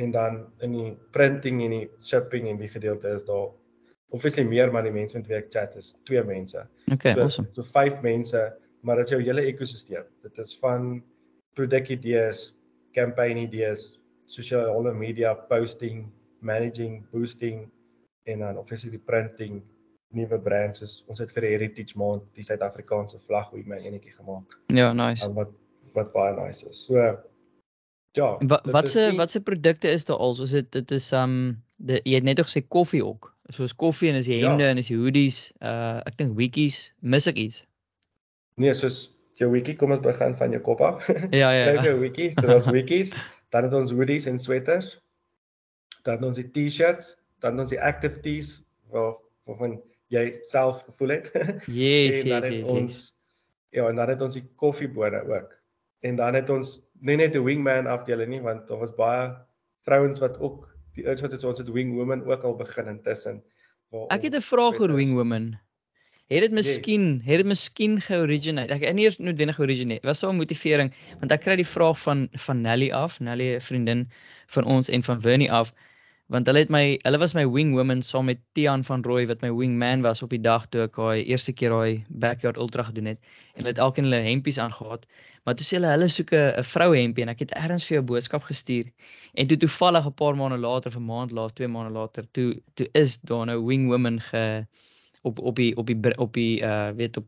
En 0.00 0.10
dan 0.10 0.40
in 0.64 0.72
die 0.72 0.94
printing 1.12 1.60
en 1.66 1.76
die 1.76 1.90
shipping 2.00 2.48
en 2.48 2.56
die 2.56 2.72
gedeelte 2.72 3.12
is 3.12 3.28
daar 3.28 3.50
obviously 4.10 4.44
meer 4.44 4.72
maar 4.72 4.86
die 4.86 4.94
mense 4.94 5.18
met 5.18 5.28
wie 5.30 5.38
ek 5.38 5.50
chat 5.54 5.76
is 5.76 5.94
2 6.10 6.24
mense. 6.28 6.66
Okay, 6.92 7.14
so, 7.14 7.26
awesome. 7.26 7.48
So 7.54 7.62
5 7.62 8.02
mense, 8.02 8.44
maar 8.82 9.00
dit 9.00 9.10
is 9.10 9.16
jou 9.16 9.22
hele 9.22 9.46
ekosisteem. 9.50 10.06
Dit 10.26 10.38
is 10.38 10.56
van 10.58 11.02
produkidees, 11.58 12.50
campaign 12.96 13.38
idees, 13.46 13.98
sosiale 14.30 14.94
media 14.94 15.34
posting, 15.50 16.06
managing, 16.40 17.04
boosting 17.10 17.68
en 18.28 18.38
dan 18.38 18.56
obviously 18.56 18.90
die 18.90 19.02
printing 19.04 19.62
nuwe 20.14 20.38
brands 20.42 20.82
is 20.82 21.00
ons 21.10 21.22
het 21.22 21.32
vir 21.34 21.46
Heritage 21.46 21.98
Month 21.98 22.26
die 22.38 22.44
Suid-Afrikaanse 22.46 23.20
vlag 23.26 23.50
hoe 23.54 23.62
my 23.66 23.78
enetjie 23.78 24.12
gemaak. 24.16 24.56
Ja, 24.74 24.92
nice. 24.92 25.24
En 25.26 25.34
wat 25.38 25.52
wat 25.94 26.12
baie 26.14 26.34
nice 26.36 26.66
is. 26.68 26.84
So 26.86 26.98
ja. 28.18 28.30
Wat 28.50 28.66
watse 28.74 29.10
watse 29.18 29.42
produkte 29.42 29.90
is 29.90 30.04
daar 30.04 30.18
als? 30.18 30.40
Is 30.42 30.54
dit 30.54 30.72
dit 30.72 30.90
is 30.90 31.10
um 31.16 31.62
die, 31.76 32.00
jy 32.04 32.18
het 32.20 32.26
net 32.26 32.42
gesê 32.42 32.62
koffie 32.68 33.04
ook. 33.06 33.29
Soos 33.50 33.74
koffie 33.74 34.10
en 34.10 34.16
is 34.20 34.28
die 34.30 34.38
hemde 34.44 34.64
ja. 34.64 34.70
en 34.70 34.78
is 34.78 34.90
die 34.92 34.98
hoodies. 34.98 35.52
Uh 35.60 36.00
ek 36.06 36.16
dink 36.16 36.36
wikkies, 36.38 36.92
mis 37.00 37.26
ek 37.26 37.36
iets? 37.36 37.64
Nee, 38.60 38.74
soos 38.74 39.08
jou 39.40 39.50
wikkie 39.50 39.76
kom 39.76 39.90
dit 39.94 40.02
begin 40.04 40.36
van 40.36 40.52
jou 40.54 40.62
kop 40.62 40.80
af. 40.80 41.06
Ja, 41.40 41.50
ja. 41.52 41.70
Kyk 41.72 41.86
jou 41.88 42.00
wikkies, 42.00 42.34
so 42.38 42.46
daar's 42.46 42.68
wikkies, 42.70 43.14
dan 43.50 43.66
het 43.66 43.74
ons 43.74 43.94
hoodies 43.94 44.28
en 44.30 44.38
sweaters 44.38 44.98
dan 46.02 46.24
ons 46.24 46.38
die 46.40 46.48
T-shirts, 46.54 47.14
dan 47.44 47.60
ons 47.60 47.72
die 47.72 47.80
active 47.80 48.20
tees 48.24 48.58
waar 48.92 49.16
waarvan 49.48 49.78
jy 50.14 50.24
self 50.50 50.84
gevoel 50.88 51.16
het. 51.18 51.30
Yes, 51.66 52.22
yes, 52.24 52.46
yes, 52.46 52.68
ons, 52.68 52.80
yes. 52.80 53.00
Ja, 53.74 53.86
en 53.88 53.98
dan 54.00 54.10
het 54.10 54.22
ons 54.24 54.36
die 54.36 54.44
koffiebone 54.58 55.22
ook. 55.30 55.52
En 56.06 56.16
dan 56.18 56.34
het 56.34 56.50
ons 56.50 56.78
nie 57.06 57.16
net 57.20 57.36
'n 57.36 57.44
wingman 57.44 57.86
afdeling 57.86 58.30
nie, 58.30 58.42
want 58.42 58.66
daar 58.68 58.82
was 58.82 58.94
baie 58.96 59.30
vrouens 59.86 60.18
wat 60.20 60.38
ook 60.40 60.68
die 60.94 61.06
iets 61.06 61.24
wat 61.24 61.32
het 61.32 61.44
ons 61.44 61.58
het 61.58 61.70
wing 61.70 61.94
women 61.94 62.24
ook 62.26 62.42
al 62.42 62.56
begin 62.56 62.86
intussen. 62.86 63.42
Ek 64.08 64.22
het 64.22 64.34
'n 64.34 64.40
vraag 64.40 64.80
oor 64.80 64.94
wing 64.94 65.14
women. 65.14 65.60
Het 66.30 66.40
dit 66.40 66.52
miskien, 66.52 67.14
yes. 67.14 67.24
het 67.26 67.36
dit 67.36 67.46
miskien 67.46 68.00
georiginate? 68.00 68.72
Ek 68.72 68.94
nie 68.94 69.04
eers 69.04 69.18
noodwendig 69.18 69.56
georiginate. 69.56 70.06
Was 70.06 70.18
so 70.18 70.30
'n 70.30 70.36
motivering 70.36 70.94
want 71.18 71.32
ek 71.32 71.40
kry 71.40 71.56
die 71.56 71.66
vraag 71.66 71.98
van 71.98 72.28
van 72.32 72.60
Nelly 72.60 72.90
af, 72.90 73.20
Nelly 73.20 73.54
'n 73.56 73.60
vriendin 73.60 74.08
van 74.46 74.64
ons 74.64 74.88
en 74.88 75.02
van 75.02 75.20
Winnie 75.20 75.52
af 75.52 75.74
want 76.30 76.46
hulle 76.46 76.62
het 76.62 76.70
my 76.70 76.94
hulle 77.02 77.18
was 77.18 77.34
my 77.34 77.42
wing 77.50 77.72
woman 77.74 78.02
saam 78.06 78.28
met 78.30 78.38
Tian 78.54 78.84
van 78.86 79.02
Rooi 79.02 79.24
wat 79.26 79.40
my 79.42 79.50
wing 79.50 79.74
man 79.78 80.04
was 80.06 80.22
op 80.22 80.30
die 80.30 80.42
dag 80.42 80.68
toe 80.70 80.84
ek 80.86 80.98
daai 80.98 81.24
eerste 81.26 81.52
keer 81.52 81.74
daai 81.74 82.04
backyard 82.22 82.60
ultra 82.64 82.84
gedoen 82.86 83.10
het 83.10 83.18
en 83.18 83.64
hulle 83.64 83.72
het 83.72 83.82
elkeen 83.86 84.06
hulle 84.06 84.20
hempies 84.22 84.60
aangehad 84.62 85.08
maar 85.44 85.56
toe 85.56 85.66
sê 85.66 85.78
hulle 85.78 85.92
hulle 85.94 86.08
soek 86.08 86.32
'n 86.36 86.64
vroue 86.72 86.98
hempie 86.98 87.24
en 87.24 87.32
ek 87.32 87.44
het 87.44 87.54
eers 87.56 87.86
vir 87.88 87.96
jou 87.98 88.04
boodskap 88.12 88.44
gestuur 88.48 88.90
en 89.34 89.46
toe 89.46 89.58
toevallig 89.64 90.06
'n 90.06 90.16
paar 90.22 90.36
maande 90.36 90.58
later 90.58 90.90
of 90.90 90.96
'n 90.96 91.06
maand 91.12 91.32
later 91.32 91.54
twee 91.54 91.68
maande 91.68 91.92
later 91.98 92.24
toe 92.32 92.48
toe 92.74 92.88
is 92.92 93.18
daar 93.18 93.46
nou 93.46 93.58
wing 93.66 93.88
woman 93.88 94.20
ge 94.20 94.66
op 95.22 95.38
op 95.38 95.56
die 95.56 95.76
op 95.76 95.86
die 95.86 96.16
op 96.18 96.32
die 96.34 96.60
uh 96.62 96.90
weet 96.96 97.16
op 97.16 97.26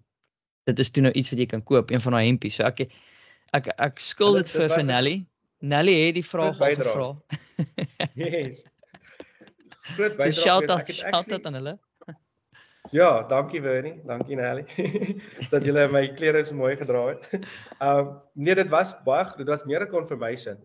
dit 0.64 0.78
is 0.78 0.90
toe 0.90 1.02
nou 1.02 1.14
iets 1.14 1.30
wat 1.30 1.38
jy 1.38 1.46
kan 1.46 1.62
koop 1.62 1.90
een 1.90 2.00
van 2.00 2.12
daai 2.12 2.26
hempies 2.26 2.54
so 2.54 2.64
ek 2.64 2.88
ek 3.52 3.66
ek 3.78 3.98
skuld 3.98 4.36
dit 4.36 4.50
vir 4.50 4.68
Finelli 4.68 5.26
Nelly 5.62 5.94
het 6.06 6.14
die 6.14 6.26
vraag 6.26 6.60
al 6.60 6.74
gevra. 6.74 7.08
yes 8.14 8.64
groot 9.82 10.16
bydrae. 10.16 10.30
So 10.34 10.42
shout 10.42 10.70
out 10.70 10.90
shout 10.90 11.32
out 11.32 11.46
aan 11.46 11.54
hulle. 11.54 11.78
Ja, 12.90 13.22
dankie 13.22 13.62
Winnie, 13.62 14.00
dankie 14.04 14.36
Nelly 14.36 14.64
dat 15.52 15.64
julle 15.64 15.86
my 15.88 16.08
klere 16.18 16.44
so 16.44 16.54
mooi 16.54 16.74
gedra 16.76 17.06
het. 17.12 17.28
Um 17.80 18.18
nee, 18.44 18.54
dit 18.54 18.68
was 18.68 18.94
baie 19.06 19.24
dit 19.36 19.46
was 19.48 19.64
meer 19.64 19.86
'n 19.86 19.90
confirmation 19.90 20.58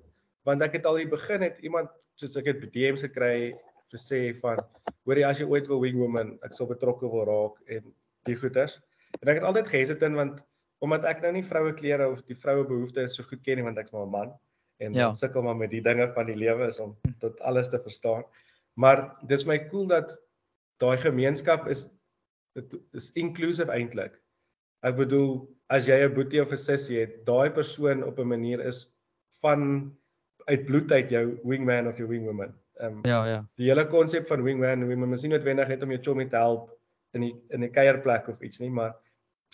want 0.48 0.64
ek 0.64 0.80
het 0.80 0.86
al 0.86 0.98
hier 0.98 1.10
begin 1.12 1.44
het 1.44 1.60
iemand 1.60 1.92
soos 2.16 2.36
ek 2.40 2.46
het 2.46 2.62
DM's 2.74 3.04
gekry 3.06 3.54
gesê 3.94 4.34
van 4.42 4.60
hoorie 5.06 5.26
as 5.28 5.40
jy 5.40 5.48
ooit 5.48 5.68
wil 5.68 5.82
wing 5.84 6.00
woman, 6.00 6.38
ek 6.44 6.56
sal 6.56 6.68
betrokke 6.68 7.08
wil 7.12 7.26
raak 7.28 7.60
en 7.68 7.84
die 8.28 8.36
goeters. 8.36 8.80
En 9.22 9.30
ek 9.30 9.40
het 9.40 9.48
altyd 9.48 9.68
gehesitate 9.68 10.16
want 10.16 10.42
omdat 10.84 11.06
ek 11.10 11.22
nou 11.22 11.32
nie 11.38 11.46
vroue 11.46 11.74
klere 11.74 12.10
of 12.12 12.24
die 12.28 12.38
vroue 12.38 12.66
behoeftes 12.68 13.18
so 13.18 13.24
goed 13.24 13.44
ken 13.44 13.60
nie 13.60 13.66
want 13.66 13.78
ek's 13.78 13.94
maar 13.94 14.06
'n 14.06 14.14
man 14.14 14.34
en 14.80 14.94
ja. 14.94 15.14
sukkel 15.14 15.42
maar 15.42 15.58
met 15.58 15.72
die 15.72 15.82
dinge 15.82 16.08
van 16.14 16.26
die 16.26 16.38
lewe 16.38 16.68
is 16.68 16.80
om 16.80 16.96
tot 17.20 17.40
alles 17.42 17.70
te 17.70 17.80
verstaan. 17.80 18.24
Maar 18.76 19.18
dis 19.26 19.46
my 19.46 19.58
cool 19.70 19.88
dat 19.88 20.18
daai 20.78 20.98
gemeenskap 20.98 21.68
is 21.68 21.88
dit 22.58 22.78
is 22.98 23.12
inklusief 23.20 23.70
eintlik. 23.74 24.18
Ek 24.88 24.98
bedoel 24.98 25.32
as 25.74 25.88
jy 25.90 25.98
'n 26.06 26.14
boetie 26.14 26.42
of 26.42 26.52
'n 26.52 26.58
sussie 26.58 27.00
het, 27.00 27.26
daai 27.26 27.50
persoon 27.50 28.04
op 28.04 28.20
'n 28.20 28.34
manier 28.34 28.60
is 28.66 28.88
van 29.42 29.92
uit 30.48 30.66
bloed 30.66 30.92
uit 30.92 31.10
jou 31.10 31.40
wingman 31.44 31.88
of 31.88 31.98
jou 31.98 32.08
wingwoman. 32.08 32.54
Ehm 32.80 32.98
um, 32.98 33.06
Ja, 33.06 33.26
ja. 33.26 33.46
Die 33.56 33.70
hele 33.70 33.88
konsep 33.88 34.28
van 34.28 34.44
wingman 34.44 34.82
en 34.82 34.88
wingwoman 34.88 35.18
is 35.18 35.26
nie 35.26 35.34
noodwendig 35.34 35.68
net 35.68 35.84
om 35.84 35.92
jou 35.92 36.02
chommy 36.02 36.26
te 36.26 36.38
help 36.38 36.72
in 37.14 37.22
die 37.22 37.34
in 37.50 37.64
'n 37.64 37.72
kuierplek 37.72 38.28
of 38.28 38.42
iets 38.42 38.60
nie, 38.60 38.70
maar 38.70 38.96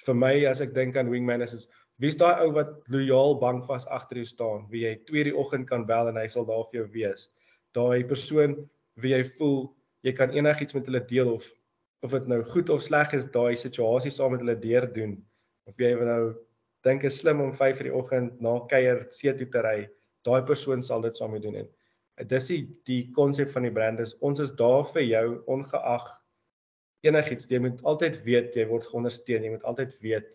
vir 0.05 0.15
my 0.15 0.45
as 0.45 0.61
ek 0.61 0.73
dink 0.73 0.97
aan 0.97 1.09
wingman 1.09 1.41
is 1.41 1.53
is 1.53 1.67
wie's 2.01 2.17
daai 2.17 2.41
ou 2.41 2.51
wat 2.51 2.87
lojaal 2.89 3.39
bankvas 3.39 3.87
agter 3.87 4.17
jou 4.17 4.25
staan, 4.25 4.67
wie 4.69 4.83
jy 4.85 4.95
2:00 5.09 5.23
die 5.23 5.37
oggend 5.37 5.67
kan 5.69 5.85
bel 5.85 6.07
en 6.07 6.17
hy 6.17 6.27
sal 6.27 6.45
daar 6.45 6.65
vir 6.71 6.81
jou 6.81 6.87
wees. 6.93 7.29
Daai 7.73 8.03
persoon 8.03 8.69
wie 8.95 9.13
jy 9.13 9.23
voel 9.37 9.75
jy 10.03 10.13
kan 10.13 10.31
enigiets 10.31 10.73
met 10.73 10.85
hulle 10.85 11.05
deel 11.07 11.33
of 11.33 11.47
of 12.03 12.11
dit 12.11 12.27
nou 12.27 12.41
goed 12.53 12.69
of 12.69 12.83
sleg 12.83 13.13
is 13.15 13.29
daai 13.31 13.55
situasie 13.59 14.11
saam 14.11 14.35
met 14.35 14.43
hulle 14.43 14.59
deur 14.59 14.87
doen 14.93 15.15
of 15.69 15.79
jy 15.79 15.93
nou 15.95 16.33
dink 16.83 17.05
is 17.07 17.19
slim 17.21 17.41
om 17.41 17.53
5:00 17.55 17.79
in 17.79 17.89
die 17.89 17.95
oggend 17.95 18.41
na 18.41 18.57
kuier 18.71 19.05
see 19.15 19.33
toe 19.39 19.47
te 19.49 19.61
ry 19.63 19.77
daai 20.27 20.41
persoon 20.47 20.83
sal 20.83 21.01
dit 21.03 21.15
saam 21.15 21.31
mee 21.35 21.43
doen. 21.43 21.55
En 22.19 22.27
dis 22.27 22.47
die 22.47 22.61
die 22.87 23.01
konsep 23.15 23.51
van 23.51 23.67
die 23.67 23.73
brand 23.73 23.99
is 24.03 24.15
ons 24.19 24.39
is 24.43 24.51
daar 24.59 24.83
vir 24.91 25.03
jou 25.03 25.25
ongeag 25.55 26.05
enigiets. 27.07 27.47
Jy 27.49 27.59
moet 27.59 27.81
altyd 27.83 28.21
weet 28.27 28.55
jy 28.55 28.67
word 28.69 28.87
ondersteun 28.93 29.43
jy 29.43 29.55
moet 29.55 29.65
altyd 29.69 29.95
weet 30.03 30.29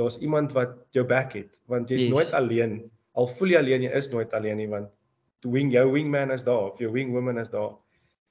daar's 0.00 0.18
iemand 0.24 0.52
wat 0.56 0.74
jou 0.96 1.04
back 1.04 1.36
het 1.36 1.60
want 1.68 1.90
jy's 1.92 2.06
yes. 2.06 2.12
nooit 2.12 2.32
alleen. 2.32 2.78
Al 3.12 3.28
voel 3.28 3.54
jy 3.54 3.60
alleen 3.60 3.86
jy 3.86 3.92
is 3.96 4.10
nooit 4.12 4.32
alleen 4.32 4.60
nie 4.60 4.68
want 4.72 4.90
wing 5.44 5.72
jou 5.74 5.88
wingman 5.92 6.30
is 6.30 6.44
daar 6.46 6.70
of 6.70 6.80
jou 6.80 6.92
wing 6.92 7.12
woman 7.12 7.38
is 7.38 7.50
daar. 7.52 7.76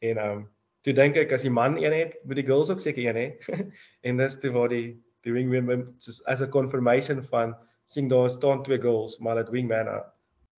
En 0.01 0.21
um 0.25 0.49
toe 0.81 0.93
dink 0.93 1.17
ek 1.17 1.31
as 1.31 1.45
die 1.45 1.53
man 1.53 1.77
een 1.77 1.93
het, 1.93 2.15
moet 2.25 2.39
die 2.41 2.45
girls 2.45 2.69
ook 2.69 2.79
seker 2.79 3.03
een 3.05 3.19
hê. 3.19 3.27
en 4.07 4.17
dis 4.17 4.39
toe 4.39 4.51
waar 4.51 4.69
die 4.69 4.97
die 5.21 5.33
wingman 5.33 5.85
soos 6.01 6.21
as 6.25 6.41
'n 6.41 6.49
confirmation 6.49 7.21
van 7.23 7.55
sien 7.85 8.07
daar 8.07 8.29
staan 8.29 8.63
twee 8.63 8.81
girls, 8.81 9.19
maar 9.19 9.35
hulle 9.35 9.45
het 9.45 9.53
wingman. 9.53 10.03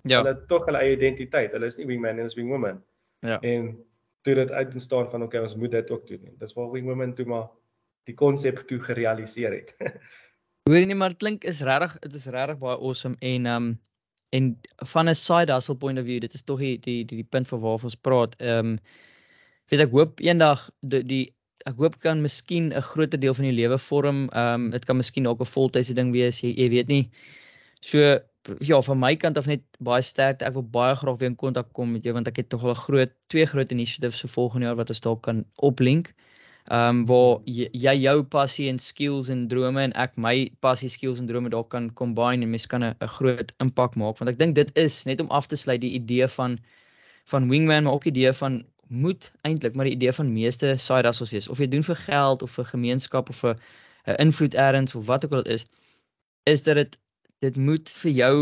Ja. 0.03 0.17
Hulle 0.21 0.35
het 0.35 0.47
tog 0.47 0.65
hulle 0.65 0.79
eie 0.83 0.95
identiteit. 0.95 1.51
Hulle 1.51 1.65
is 1.65 1.77
nie 1.77 1.87
wingman 1.87 2.19
en 2.19 2.25
is 2.25 2.35
wingwoman. 2.35 2.81
Ja. 3.19 3.39
En 3.41 3.77
toe 4.21 4.35
dit 4.35 4.51
uit 4.51 4.73
ontstaan 4.73 5.09
van 5.09 5.23
okay, 5.23 5.41
ons 5.41 5.55
moet 5.55 5.71
dit 5.71 5.91
ook 5.91 6.07
doen. 6.07 6.35
Dis 6.39 6.53
waar 6.53 6.71
wingwoman 6.71 7.13
toe 7.13 7.25
maar 7.25 7.47
die 8.03 8.15
konsep 8.15 8.57
toe 8.67 8.79
gerealiseer 8.79 9.51
het. 9.51 9.75
Hoor 10.67 10.77
jy 10.77 10.85
nie 10.87 10.95
maar 10.99 11.15
klink 11.19 11.43
is 11.43 11.61
regtig 11.63 11.97
dit 12.05 12.15
is 12.15 12.27
regtig 12.31 12.59
baie 12.61 12.77
awesome 12.77 13.15
en 13.19 13.47
um 13.51 13.73
en 14.33 14.53
van 14.91 15.09
'n 15.09 15.15
side 15.15 15.53
hustle 15.53 15.75
point 15.75 15.99
of 15.99 16.05
view 16.05 16.19
dit 16.19 16.33
is 16.33 16.43
tog 16.43 16.59
die 16.59 16.77
die 16.79 17.05
die, 17.05 17.17
die 17.23 17.29
punt 17.29 17.47
van 17.47 17.59
waar 17.59 17.83
ons 17.83 17.95
praat. 17.95 18.35
Um 18.41 18.77
weet 19.71 19.85
ek 19.87 19.91
hoop 19.91 20.19
eendag 20.19 20.69
die, 20.81 21.03
die 21.03 21.23
ek 21.69 21.79
hoop 21.79 21.95
kan 22.03 22.21
miskien 22.21 22.71
'n 22.73 22.81
groter 22.81 23.19
deel 23.19 23.33
van 23.33 23.45
die 23.47 23.55
lewe 23.61 23.77
vorm. 23.77 24.29
Ehm 24.29 24.65
um, 24.65 24.69
dit 24.71 24.85
kan 24.85 24.97
miskien 24.97 25.23
dalk 25.23 25.41
'n 25.41 25.53
voltydse 25.55 25.93
ding 25.93 26.11
wees. 26.11 26.41
Jy, 26.43 26.51
jy 26.57 26.69
weet 26.69 26.87
nie. 26.87 27.09
So 27.81 28.19
ja, 28.59 28.81
van 28.81 28.99
my 28.99 29.15
kant 29.15 29.37
af 29.37 29.47
net 29.47 29.63
baie 29.79 30.01
sterk. 30.01 30.41
Ek 30.41 30.53
wil 30.53 30.63
baie 30.63 30.95
graag 30.95 31.19
weer 31.19 31.29
in 31.29 31.35
kontak 31.35 31.71
kom 31.73 31.91
met 31.93 32.03
jou 32.03 32.13
want 32.13 32.27
ek 32.27 32.37
het 32.37 32.49
tog 32.49 32.63
al 32.63 32.75
'n 32.75 32.83
groot 32.87 33.11
twee 33.27 33.45
groot 33.45 33.71
initiatives 33.71 34.21
vir 34.21 34.29
volgende 34.29 34.65
jaar 34.67 34.75
wat 34.75 34.89
ons 34.89 34.99
dalk 34.99 35.21
kan 35.23 35.45
oplink. 35.55 36.13
Ehm 36.71 36.89
um, 36.89 37.05
waar 37.05 37.39
jy, 37.45 37.69
jy 37.73 37.95
jou 38.03 38.23
passie 38.23 38.69
en 38.69 38.79
skills 38.79 39.29
en 39.29 39.47
drome 39.47 39.81
en 39.81 39.93
ek 39.93 40.15
my 40.17 40.51
passie, 40.61 40.89
skills 40.89 41.19
en 41.19 41.27
drome 41.27 41.49
dalk 41.49 41.69
kan 41.69 41.89
combine 41.93 42.43
en 42.43 42.49
mens 42.49 42.65
kan 42.65 42.83
'n 42.83 42.95
groot 43.17 43.51
impak 43.59 43.95
maak 43.95 44.17
want 44.19 44.29
ek 44.29 44.39
dink 44.39 44.55
dit 44.55 44.71
is 44.77 45.05
net 45.05 45.19
om 45.21 45.29
af 45.29 45.47
te 45.47 45.55
sluit 45.55 45.81
die 45.81 45.95
idee 45.99 46.27
van 46.27 46.59
van 47.25 47.49
wingman 47.49 47.83
maar 47.83 47.93
ook 47.93 48.03
die 48.03 48.11
idee 48.15 48.33
van 48.33 48.63
moet 48.93 49.31
eintlik 49.47 49.75
maar 49.75 49.89
die 49.89 49.95
idee 49.95 50.13
van 50.13 50.33
meeste 50.33 50.75
side 50.77 51.09
hustles 51.09 51.31
wees. 51.33 51.47
Of 51.49 51.61
jy 51.61 51.67
doen 51.67 51.83
vir 51.83 51.97
geld 52.05 52.43
of 52.45 52.51
vir 52.57 52.67
gemeenskap 52.71 53.29
of 53.29 53.39
vir 53.43 53.55
'n 54.07 54.19
invloed 54.25 54.53
elders 54.53 54.95
of 54.95 55.05
wat 55.07 55.25
ook 55.25 55.31
al 55.39 55.47
is 55.55 55.65
is 56.43 56.63
dat 56.63 56.75
dit 56.75 56.97
dit 57.39 57.55
moet 57.57 57.89
vir 57.89 58.11
jou 58.11 58.35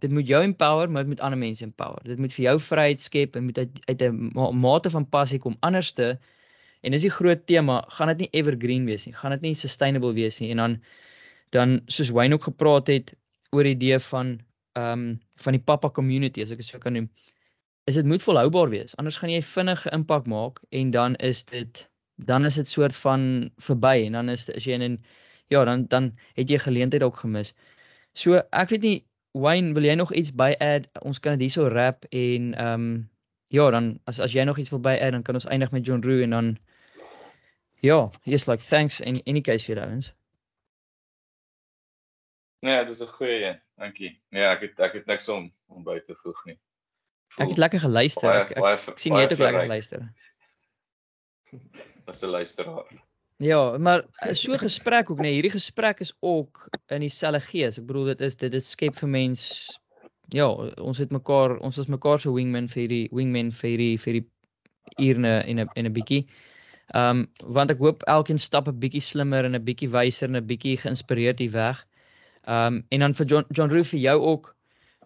dit 0.00 0.10
moet 0.10 0.26
jou 0.26 0.42
empower 0.42 0.90
maar 0.90 1.02
dit 1.02 1.12
moet 1.14 1.20
ander 1.20 1.38
mense 1.38 1.64
empower. 1.64 2.02
Dit 2.04 2.18
moet 2.18 2.32
vir 2.32 2.44
jou 2.44 2.58
vryheid 2.58 3.00
skep 3.00 3.36
en 3.36 3.44
moet 3.44 3.58
uit 3.58 3.80
uit 3.88 4.02
'n 4.02 4.30
mate 4.60 4.90
van 4.90 5.08
passie 5.08 5.38
kom 5.38 5.56
anderste 5.60 6.18
en 6.82 6.90
dis 6.90 7.02
die 7.02 7.16
groot 7.18 7.46
tema 7.46 7.84
gaan 7.88 8.08
dit 8.08 8.18
nie 8.18 8.30
evergreen 8.32 8.84
wees 8.84 9.06
nie 9.06 9.14
gaan 9.14 9.30
dit 9.30 9.40
nie 9.40 9.54
sustainable 9.54 10.12
wees 10.12 10.40
nie. 10.40 10.50
En 10.50 10.56
dan 10.56 10.80
dan 11.50 11.80
soos 11.86 12.10
Wayne 12.10 12.34
ook 12.34 12.44
gepraat 12.44 12.86
het 12.86 13.14
oor 13.50 13.62
die 13.62 13.74
idee 13.74 13.98
van 13.98 14.40
ehm 14.72 14.92
um, 14.92 15.20
van 15.34 15.52
die 15.52 15.62
papa 15.62 15.90
community 15.90 16.42
as 16.42 16.50
ek 16.50 16.58
dit 16.58 16.66
sou 16.66 16.80
kan 16.80 16.92
noem 16.92 17.10
is 17.84 17.94
dit 17.94 18.04
moet 18.04 18.22
volhoubaar 18.22 18.68
wees. 18.68 18.96
Anders 18.96 19.16
gaan 19.16 19.30
jy 19.30 19.42
vinnige 19.42 19.90
impak 19.90 20.26
maak 20.26 20.60
en 20.70 20.90
dan 20.90 21.14
is 21.16 21.44
dit 21.44 21.88
dan 22.16 22.44
is 22.44 22.54
dit 22.54 22.68
soort 22.68 22.94
van 22.94 23.50
verby 23.56 24.04
en 24.06 24.12
dan 24.12 24.28
is 24.28 24.50
as 24.50 24.64
jy 24.64 24.78
in 24.78 25.04
ja, 25.50 25.64
dan 25.64 25.86
dan 25.86 26.12
het 26.34 26.50
jy 26.50 26.58
geleentheid 26.58 27.02
ook 27.02 27.16
gemis. 27.16 27.54
So 28.12 28.42
ek 28.50 28.68
weet 28.68 28.82
nie 28.82 28.98
Wayne, 29.32 29.72
wil 29.72 29.84
jy 29.84 29.94
nog 29.96 30.12
iets 30.12 30.32
by 30.36 30.52
add? 30.60 30.88
Ons 31.00 31.20
kan 31.20 31.38
dit 31.38 31.48
hierso 31.48 31.68
wrap 31.68 32.04
en 32.10 32.54
ehm 32.54 32.74
um, 32.74 33.10
ja, 33.52 33.70
dan 33.70 33.98
as 34.08 34.20
as 34.20 34.32
jy 34.32 34.44
nog 34.44 34.58
iets 34.58 34.70
wil 34.70 34.80
by 34.80 34.96
add, 35.00 35.12
dan 35.12 35.22
kan 35.22 35.34
ons 35.34 35.48
eindig 35.48 35.72
met 35.72 35.86
John 35.86 36.04
Roo 36.04 36.22
en 36.22 36.30
dan 36.30 36.58
ja, 37.80 38.10
just 38.24 38.46
like 38.46 38.64
thanks 38.64 39.00
in 39.00 39.20
any 39.26 39.40
case 39.40 39.66
vir 39.66 39.80
ouens. 39.80 40.12
Nee, 42.62 42.84
dit 42.84 42.94
is 42.94 43.02
'n 43.02 43.06
goeie 43.06 43.44
een. 43.44 43.60
Dankie. 43.76 44.20
Nee, 44.30 44.44
ek 44.44 44.60
het 44.60 44.80
ek 44.80 44.92
het 44.92 45.06
niks 45.06 45.28
om 45.28 45.52
om 45.66 45.84
by 45.84 45.98
te 45.98 46.14
voeg 46.14 46.44
nie. 46.44 46.58
Ek 47.38 47.48
het 47.48 47.58
lekker 47.58 47.80
geluister. 47.80 48.30
Ek, 48.30 48.50
ek, 48.50 48.58
ek, 48.58 48.88
ek 48.92 48.98
sien 49.00 49.16
jy 49.16 49.22
het 49.24 49.32
ook 49.32 49.44
lekker 49.44 49.64
geluister. 49.66 50.04
As 52.10 52.22
'n 52.22 52.32
luisteraar. 52.34 52.90
Ja, 53.42 53.78
maar 53.78 54.04
eh, 54.20 54.32
so 54.32 54.56
gesprek 54.58 55.10
ook 55.10 55.18
nee, 55.18 55.32
hierdie 55.32 55.50
gesprek 55.50 56.00
is 56.00 56.12
ook 56.20 56.68
in 56.86 57.00
dieselfde 57.00 57.40
gees. 57.40 57.78
Ek 57.78 57.86
bedoel 57.86 58.12
dit 58.12 58.20
is 58.20 58.36
dit 58.36 58.52
dit 58.52 58.64
skep 58.64 58.94
vir 58.94 59.08
mens 59.08 59.42
ja, 60.32 60.46
ons 60.78 60.98
het 60.98 61.10
mekaar 61.10 61.56
ons 61.58 61.78
is 61.78 61.90
mekaar 61.90 62.20
so 62.22 62.32
wingman 62.36 62.68
vir 62.68 62.84
hierdie 62.84 63.08
wingman 63.12 63.50
vir 63.52 63.70
hierdie 63.70 63.98
vir 64.04 64.18
die 64.20 64.26
ure 65.08 65.34
in 65.46 65.58
'n 65.58 65.68
in 65.74 65.86
'n 65.86 65.92
bietjie. 65.92 66.26
Ehm 66.94 67.24
um, 67.24 67.26
want 67.56 67.70
ek 67.70 67.78
hoop 67.78 68.02
elkeen 68.06 68.38
stap 68.38 68.68
'n 68.68 68.78
bietjie 68.78 69.02
slimmer 69.02 69.44
en 69.44 69.54
'n 69.56 69.64
bietjie 69.64 69.90
wyser 69.90 70.28
en 70.28 70.36
'n 70.36 70.46
bietjie 70.46 70.76
geïnspireerd 70.76 71.38
hier 71.38 71.52
weg. 71.52 71.86
Ehm 72.46 72.74
um, 72.74 72.84
en 72.90 73.00
dan 73.00 73.14
vir 73.14 73.26
John 73.26 73.44
John 73.50 73.70
Roo 73.70 73.84
vir 73.84 74.00
jou 74.00 74.18
ook 74.20 74.54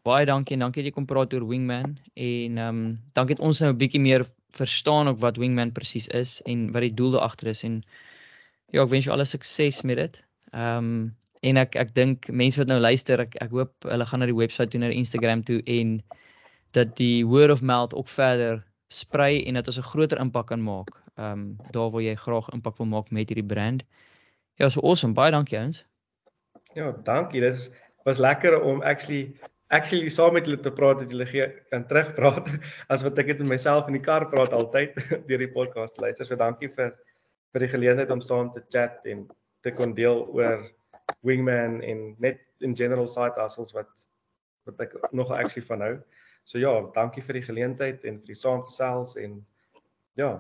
baie 0.06 0.26
dankie 0.28 0.56
en 0.56 0.64
dankie 0.66 0.82
dat 0.82 0.90
jy 0.90 0.96
kom 0.96 1.06
praat 1.10 1.34
oor 1.34 1.46
Wingman 1.50 1.96
en 2.14 2.58
ehm 2.58 2.80
um, 2.80 2.82
dankie 3.18 3.36
dat 3.36 3.44
ons 3.44 3.60
nou 3.60 3.72
'n 3.72 3.78
bietjie 3.82 4.00
meer 4.00 4.24
verstaan 4.56 5.08
ook 5.08 5.18
wat 5.24 5.36
Wingman 5.42 5.72
presies 5.72 6.08
is 6.08 6.40
en 6.46 6.70
wat 6.72 6.86
die 6.86 6.94
doel 6.94 7.16
daar 7.16 7.28
agter 7.28 7.48
is 7.52 7.62
en 7.64 7.82
ja, 8.72 8.82
ek 8.82 8.90
wens 8.90 9.06
jou 9.06 9.14
alle 9.14 9.24
sukses 9.24 9.82
met 9.82 9.96
dit. 9.96 10.20
Ehm 10.52 10.78
um, 10.78 11.16
en 11.46 11.56
ek 11.60 11.76
ek 11.76 11.94
dink 11.94 12.28
mense 12.28 12.58
wat 12.58 12.68
nou 12.68 12.78
luister, 12.80 13.20
ek 13.20 13.36
ek 13.42 13.50
hoop 13.50 13.72
hulle 13.86 14.06
gaan 14.06 14.20
na 14.20 14.26
die 14.26 14.34
webwerf 14.34 14.70
toe, 14.70 14.80
na 14.80 14.88
Instagram 14.90 15.42
toe 15.42 15.60
en 15.66 16.00
dat 16.74 16.96
die 16.96 17.24
word 17.24 17.50
of 17.50 17.62
mouth 17.62 17.94
ook 17.94 18.08
verder 18.08 18.64
sprei 18.88 19.44
en 19.46 19.54
dat 19.54 19.66
ons 19.66 19.78
'n 19.78 19.90
groter 19.92 20.18
impak 20.18 20.46
kan 20.46 20.62
maak. 20.62 20.90
Ehm 21.16 21.32
um, 21.32 21.56
daar 21.70 21.90
waar 21.90 22.02
jy 22.02 22.14
graag 22.14 22.48
impak 22.52 22.78
wil 22.78 22.86
maak 22.86 23.10
met 23.10 23.28
hierdie 23.28 23.46
brand. 23.54 23.84
Ja, 24.54 24.68
so 24.68 24.80
awesome. 24.80 25.14
Baie 25.14 25.30
dankie 25.30 25.58
ouens. 25.58 25.84
Ja, 26.74 26.92
dankie. 27.04 27.40
Dit 27.40 27.70
was 28.04 28.18
lekker 28.18 28.60
om 28.60 28.82
actually 28.82 29.36
actually 29.68 30.10
saam 30.10 30.36
met 30.36 30.46
hulle 30.46 30.60
te 30.62 30.70
praat 30.70 31.00
dat 31.02 31.10
hulle 31.10 31.26
gee 31.26 31.46
kan 31.72 31.86
terugpraat 31.90 32.50
as 32.92 33.02
wat 33.06 33.18
ek 33.18 33.32
dit 33.32 33.42
met 33.44 33.56
myself 33.56 33.88
in 33.90 33.98
die 33.98 34.04
kar 34.04 34.28
praat 34.30 34.54
altyd 34.54 34.98
deur 35.28 35.42
die 35.42 35.52
podcast 35.52 35.98
luister. 36.02 36.26
So 36.28 36.38
dankie 36.38 36.70
vir 36.76 36.94
vir 37.54 37.64
die 37.64 37.72
geleentheid 37.72 38.10
om 38.12 38.22
saam 38.22 38.50
te 38.52 38.62
chat 38.72 39.06
en 39.08 39.26
te 39.64 39.72
kon 39.74 39.94
deel 39.96 40.26
oor 40.34 40.66
Wingman 41.26 41.80
en 41.82 42.14
net 42.22 42.42
in 42.60 42.76
general 42.76 43.08
side 43.08 43.38
hustles 43.40 43.74
wat 43.74 44.06
wat 44.66 44.80
ek 44.82 44.96
nog 45.14 45.30
actually 45.30 45.66
van 45.66 45.82
hou. 45.82 45.94
So 46.46 46.58
ja, 46.58 46.72
dankie 46.94 47.22
vir 47.22 47.40
die 47.40 47.46
geleentheid 47.46 48.04
en 48.04 48.18
vir 48.20 48.34
die 48.34 48.38
saamgesels 48.38 49.14
en 49.22 49.38
ja, 50.18 50.30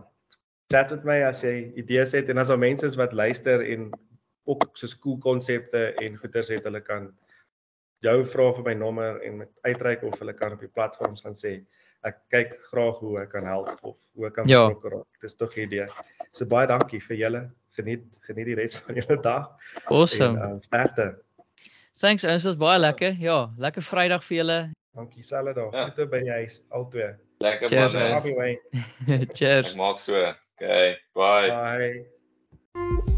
chat 0.70 0.90
met 0.94 1.06
my 1.06 1.20
as 1.26 1.42
jy 1.42 1.72
idees 1.78 2.14
het 2.14 2.30
en 2.30 2.42
as 2.42 2.50
daar 2.50 2.62
mense 2.62 2.86
is 2.86 2.98
wat 2.98 3.14
luister 3.14 3.62
en 3.62 3.90
ook 4.46 4.66
so 4.78 4.90
skool 4.90 5.18
konsepte 5.22 5.88
en 6.02 6.18
goeders 6.18 6.50
het 6.54 6.66
hulle 6.66 6.82
kan 6.82 7.10
jou 8.04 8.16
vra 8.32 8.52
vir 8.58 8.64
my 8.68 8.74
nommer 8.74 9.20
en 9.24 9.42
met 9.42 9.50
uitreik 9.64 10.02
of 10.04 10.18
hulle 10.20 10.34
kan 10.36 10.52
op 10.52 10.60
die 10.60 10.72
platforms 10.72 11.24
gaan 11.24 11.36
sê 11.38 11.58
ek 12.06 12.18
kyk 12.30 12.56
graag 12.70 12.98
hoe 13.02 13.20
ek 13.22 13.30
kan 13.34 13.46
help 13.48 13.72
of 13.82 13.96
hoe 14.14 14.28
ek 14.28 14.36
kan 14.38 14.48
ja. 14.50 14.66
betrokke 14.68 14.94
raak. 14.96 15.20
Dis 15.22 15.36
tog 15.36 15.56
'n 15.56 15.66
idee. 15.66 15.86
So 16.32 16.46
baie 16.46 16.66
dankie 16.66 17.00
vir 17.00 17.16
julle. 17.16 17.42
Geniet 17.76 18.04
geniet 18.28 18.46
die 18.46 18.54
res 18.54 18.76
van 18.76 18.94
julle 18.94 19.20
dag. 19.22 19.48
Awesome. 19.90 20.38
En, 20.38 20.56
uh, 20.56 20.62
sterkte. 20.62 21.16
Thanks, 21.96 22.24
ons 22.24 22.44
was 22.44 22.56
baie 22.56 22.78
lekker. 22.78 23.16
Ja, 23.18 23.50
lekker 23.58 23.82
Vrydag 23.82 24.24
vir 24.24 24.36
julle. 24.36 24.58
Dankie 24.96 25.22
selfe 25.22 25.52
dag. 25.52 25.72
Ja. 25.72 25.84
Groete 25.88 26.06
by 26.12 26.20
die 26.24 26.32
huis 26.32 26.60
al 26.70 26.88
twee. 26.92 27.12
Lekker 27.44 27.68
Cheers, 27.68 27.94
man. 27.94 28.22
Wayne. 28.36 29.26
Cheers. 29.38 29.72
Ek 29.72 29.76
maak 29.76 30.00
so. 30.00 30.32
Okay, 30.56 30.96
bye. 31.12 31.52
Bye. 31.52 33.15